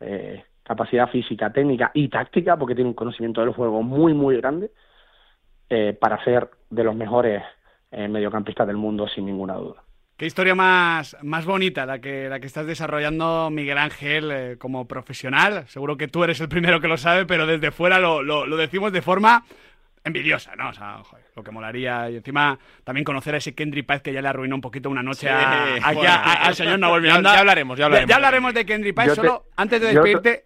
eh, 0.00 0.42
capacidad 0.62 1.10
física, 1.10 1.52
técnica 1.52 1.90
y 1.92 2.08
táctica, 2.08 2.56
porque 2.56 2.74
tiene 2.74 2.88
un 2.88 2.94
conocimiento 2.94 3.42
del 3.42 3.52
juego 3.52 3.82
muy, 3.82 4.14
muy 4.14 4.38
grande, 4.38 4.70
eh, 5.68 5.92
para 5.92 6.24
ser 6.24 6.48
de 6.70 6.84
los 6.84 6.96
mejores 6.96 7.42
mediocampistas 7.92 8.68
del 8.68 8.76
mundo, 8.76 9.08
sin 9.08 9.26
ninguna 9.26 9.56
duda. 9.56 9.82
Qué 10.20 10.26
historia 10.26 10.54
más, 10.54 11.16
más 11.22 11.46
bonita 11.46 11.86
la 11.86 11.98
que, 11.98 12.28
la 12.28 12.40
que 12.40 12.46
estás 12.46 12.66
desarrollando, 12.66 13.48
Miguel 13.50 13.78
Ángel, 13.78 14.30
eh, 14.30 14.56
como 14.58 14.86
profesional. 14.86 15.64
Seguro 15.68 15.96
que 15.96 16.08
tú 16.08 16.22
eres 16.22 16.38
el 16.42 16.48
primero 16.50 16.78
que 16.78 16.88
lo 16.88 16.98
sabe, 16.98 17.24
pero 17.24 17.46
desde 17.46 17.70
fuera 17.70 17.98
lo, 17.98 18.22
lo- 18.22 18.44
lo 18.44 18.58
decimos 18.58 18.92
de 18.92 19.00
forma 19.00 19.44
envidiosa, 20.04 20.54
¿no? 20.56 20.68
O 20.68 20.72
sea, 20.74 20.98
joder, 21.04 21.24
lo 21.34 21.42
que 21.42 21.50
molaría. 21.50 22.10
Y 22.10 22.16
encima 22.16 22.58
también 22.84 23.02
conocer 23.06 23.34
a 23.34 23.38
ese 23.38 23.54
Kendry 23.54 23.82
Páez 23.82 24.02
que 24.02 24.12
ya 24.12 24.20
le 24.20 24.28
arruinó 24.28 24.56
un 24.56 24.60
poquito 24.60 24.90
una 24.90 25.02
noche 25.02 25.20
Sí, 25.20 25.26
a- 25.28 25.76
aquí 25.76 25.94
bueno. 25.94 26.10
a- 26.10 26.16
a- 26.16 26.46
al 26.48 26.54
señor 26.54 26.78
Nahuel 26.78 27.02
Ya- 27.02 27.08
Miranda. 27.08 27.32
ya 27.32 27.40
hablaremos, 27.40 27.78
ya 27.78 27.84
hablaremos. 27.86 28.10
Ya, 28.10 28.16
hablaremos 28.16 28.52
de 28.52 28.66
Kendry 28.66 28.92
te- 28.92 29.14
Solo 29.14 29.44
antes 29.56 29.80
de 29.80 29.86
despedirte, 29.86 30.44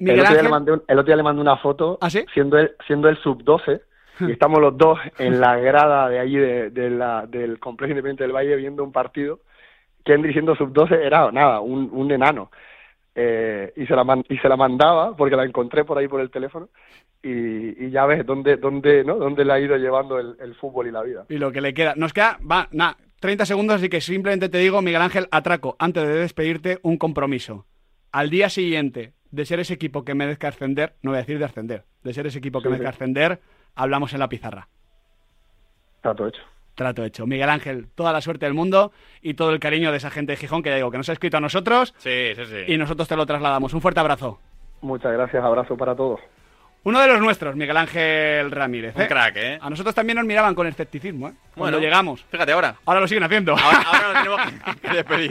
El 0.00 0.04
Miguel 0.04 0.20
otro, 0.20 0.22
día 0.22 0.28
Ángel. 0.32 0.44
le 0.44 0.50
mandé 0.50 0.72
un- 0.72 0.82
el 0.86 0.98
otro 0.98 1.06
día 1.06 1.16
le 1.16 1.22
mandé 1.22 1.40
una 1.40 1.56
foto 1.56 1.96
¿Ah, 2.02 2.10
sí? 2.10 2.26
siendo 2.34 2.58
él 2.58 2.72
siendo 2.86 3.08
el 3.08 3.16
sub 3.22 3.42
12 3.42 3.80
y 4.20 4.30
estamos 4.32 4.60
los 4.60 4.76
dos 4.76 4.98
en 5.18 5.40
la 5.40 5.56
grada 5.56 6.08
de 6.08 6.18
allí 6.18 6.36
de, 6.36 6.70
de 6.70 6.90
la, 6.90 7.26
del 7.26 7.58
complejo 7.58 7.90
independiente 7.92 8.24
del 8.24 8.32
Valle 8.32 8.56
viendo 8.56 8.84
un 8.84 8.92
partido. 8.92 9.40
Kendry 10.04 10.32
siendo 10.32 10.54
sub 10.54 10.72
12 10.72 10.94
era 11.02 11.30
nada, 11.32 11.60
un, 11.60 11.88
un 11.92 12.10
enano. 12.12 12.50
Eh, 13.14 13.72
y 13.76 13.86
se 13.86 13.94
la 13.94 14.02
man- 14.04 14.24
y 14.28 14.36
se 14.38 14.48
la 14.48 14.56
mandaba 14.56 15.16
porque 15.16 15.36
la 15.36 15.44
encontré 15.44 15.84
por 15.84 15.96
ahí 15.98 16.08
por 16.08 16.20
el 16.20 16.30
teléfono 16.30 16.68
y, 17.22 17.84
y 17.86 17.90
ya 17.90 18.06
ves 18.06 18.26
dónde 18.26 18.56
dónde 18.56 19.04
no 19.04 19.14
dónde 19.16 19.44
le 19.44 19.52
ha 19.52 19.60
ido 19.60 19.76
llevando 19.76 20.18
el, 20.18 20.34
el 20.40 20.54
fútbol 20.56 20.88
y 20.88 20.90
la 20.90 21.02
vida. 21.02 21.24
Y 21.28 21.38
lo 21.38 21.52
que 21.52 21.60
le 21.60 21.72
queda. 21.74 21.94
Nos 21.96 22.12
queda, 22.12 22.38
va, 22.50 22.68
nada, 22.72 22.96
30 23.20 23.46
segundos, 23.46 23.76
así 23.76 23.88
que 23.88 24.00
simplemente 24.00 24.48
te 24.48 24.58
digo, 24.58 24.82
Miguel 24.82 25.00
Ángel, 25.02 25.28
atraco, 25.30 25.76
antes 25.78 26.02
de 26.06 26.12
despedirte, 26.14 26.80
un 26.82 26.98
compromiso. 26.98 27.66
Al 28.10 28.30
día 28.30 28.48
siguiente 28.50 29.12
de 29.30 29.44
ser 29.46 29.60
ese 29.60 29.74
equipo 29.74 30.04
que 30.04 30.14
merezca 30.14 30.48
ascender, 30.48 30.94
no 31.02 31.12
voy 31.12 31.18
a 31.18 31.20
decir 31.22 31.38
de 31.38 31.44
ascender, 31.44 31.84
de 32.02 32.12
ser 32.14 32.26
ese 32.26 32.38
equipo 32.40 32.60
que 32.60 32.68
Sí, 32.68 32.72
merezca 32.72 32.90
sí. 32.92 32.96
ascender, 32.96 33.40
hablamos 33.74 34.12
en 34.12 34.20
la 34.20 34.28
pizarra. 34.28 34.68
Todo 36.02 36.28
hecho. 36.28 36.42
Trato 36.74 37.04
hecho. 37.04 37.26
Miguel 37.26 37.48
Ángel, 37.48 37.86
toda 37.94 38.12
la 38.12 38.20
suerte 38.20 38.46
del 38.46 38.54
mundo 38.54 38.92
y 39.22 39.34
todo 39.34 39.50
el 39.50 39.60
cariño 39.60 39.90
de 39.92 39.98
esa 39.98 40.10
gente 40.10 40.32
de 40.32 40.36
Gijón 40.36 40.62
que 40.62 40.70
ya 40.70 40.76
digo 40.76 40.90
que 40.90 40.98
nos 40.98 41.08
ha 41.08 41.12
escrito 41.12 41.36
a 41.36 41.40
nosotros 41.40 41.94
Sí, 41.98 42.32
sí, 42.34 42.44
sí. 42.46 42.64
y 42.72 42.76
nosotros 42.76 43.06
te 43.06 43.16
lo 43.16 43.24
trasladamos. 43.26 43.72
Un 43.74 43.80
fuerte 43.80 44.00
abrazo. 44.00 44.40
Muchas 44.80 45.12
gracias, 45.12 45.42
abrazo 45.42 45.76
para 45.76 45.94
todos. 45.94 46.20
Uno 46.82 47.00
de 47.00 47.06
los 47.08 47.18
nuestros, 47.20 47.56
Miguel 47.56 47.78
Ángel 47.78 48.50
Ramírez. 48.50 48.94
Un 48.94 49.02
¿eh? 49.02 49.08
crack, 49.08 49.36
¿eh? 49.36 49.58
A 49.62 49.70
nosotros 49.70 49.94
también 49.94 50.16
nos 50.18 50.26
miraban 50.26 50.54
con 50.54 50.66
escepticismo, 50.66 51.28
¿eh? 51.28 51.32
Cuando 51.54 51.78
Bueno. 51.78 51.78
llegamos. 51.78 52.22
Fíjate 52.30 52.52
ahora. 52.52 52.74
Ahora 52.84 53.00
lo 53.00 53.08
siguen 53.08 53.22
haciendo. 53.22 53.52
Ahora, 53.56 53.78
ahora 53.86 54.12
nos 54.12 54.22
tenemos 54.22 54.80
que- 54.82 54.88
despedir. 54.94 55.30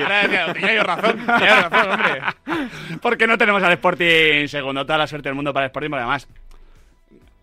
Tenía 0.53 0.73
yo 0.75 0.83
razón, 0.83 1.17
tenía 1.25 1.61
yo 1.61 1.69
razón, 1.69 1.91
hombre. 1.91 2.21
Porque 3.03 3.27
no 3.27 3.37
tenemos 3.37 3.61
al 3.61 3.73
Sporting 3.73 4.47
segundo. 4.47 4.83
Toda 4.83 4.97
la 4.97 5.05
suerte 5.07 5.29
del 5.29 5.35
mundo 5.35 5.53
para 5.53 5.65
el 5.65 5.69
Sporting, 5.69 5.89
porque 5.91 6.01
además, 6.01 6.27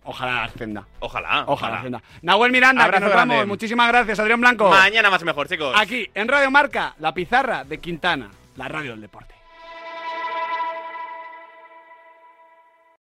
ojalá 0.05 0.45
ascenda. 0.45 0.87
Ojalá. 1.01 1.45
Ojalá 1.47 1.79
ascenda. 1.79 2.03
Nahuel 2.23 2.53
Miranda, 2.53 2.85
Abrazo 2.85 3.01
que 3.01 3.05
nos 3.07 3.13
grande. 3.15 3.35
vamos. 3.35 3.49
Muchísimas 3.49 3.89
gracias, 3.89 4.19
Adrián 4.19 4.41
Blanco. 4.41 4.69
Mañana 4.71 5.11
más 5.11 5.23
y 5.23 5.25
mejor, 5.25 5.49
chicos. 5.49 5.75
Aquí, 5.79 6.09
en 6.15 6.29
Radio 6.29 6.51
Marca, 6.51 6.95
la 6.99 7.13
pizarra 7.15 7.65
de 7.65 7.79
Quintana, 7.79 8.31
la 8.57 8.69
radio 8.69 8.93
del 8.93 9.01
deporte. 9.01 9.35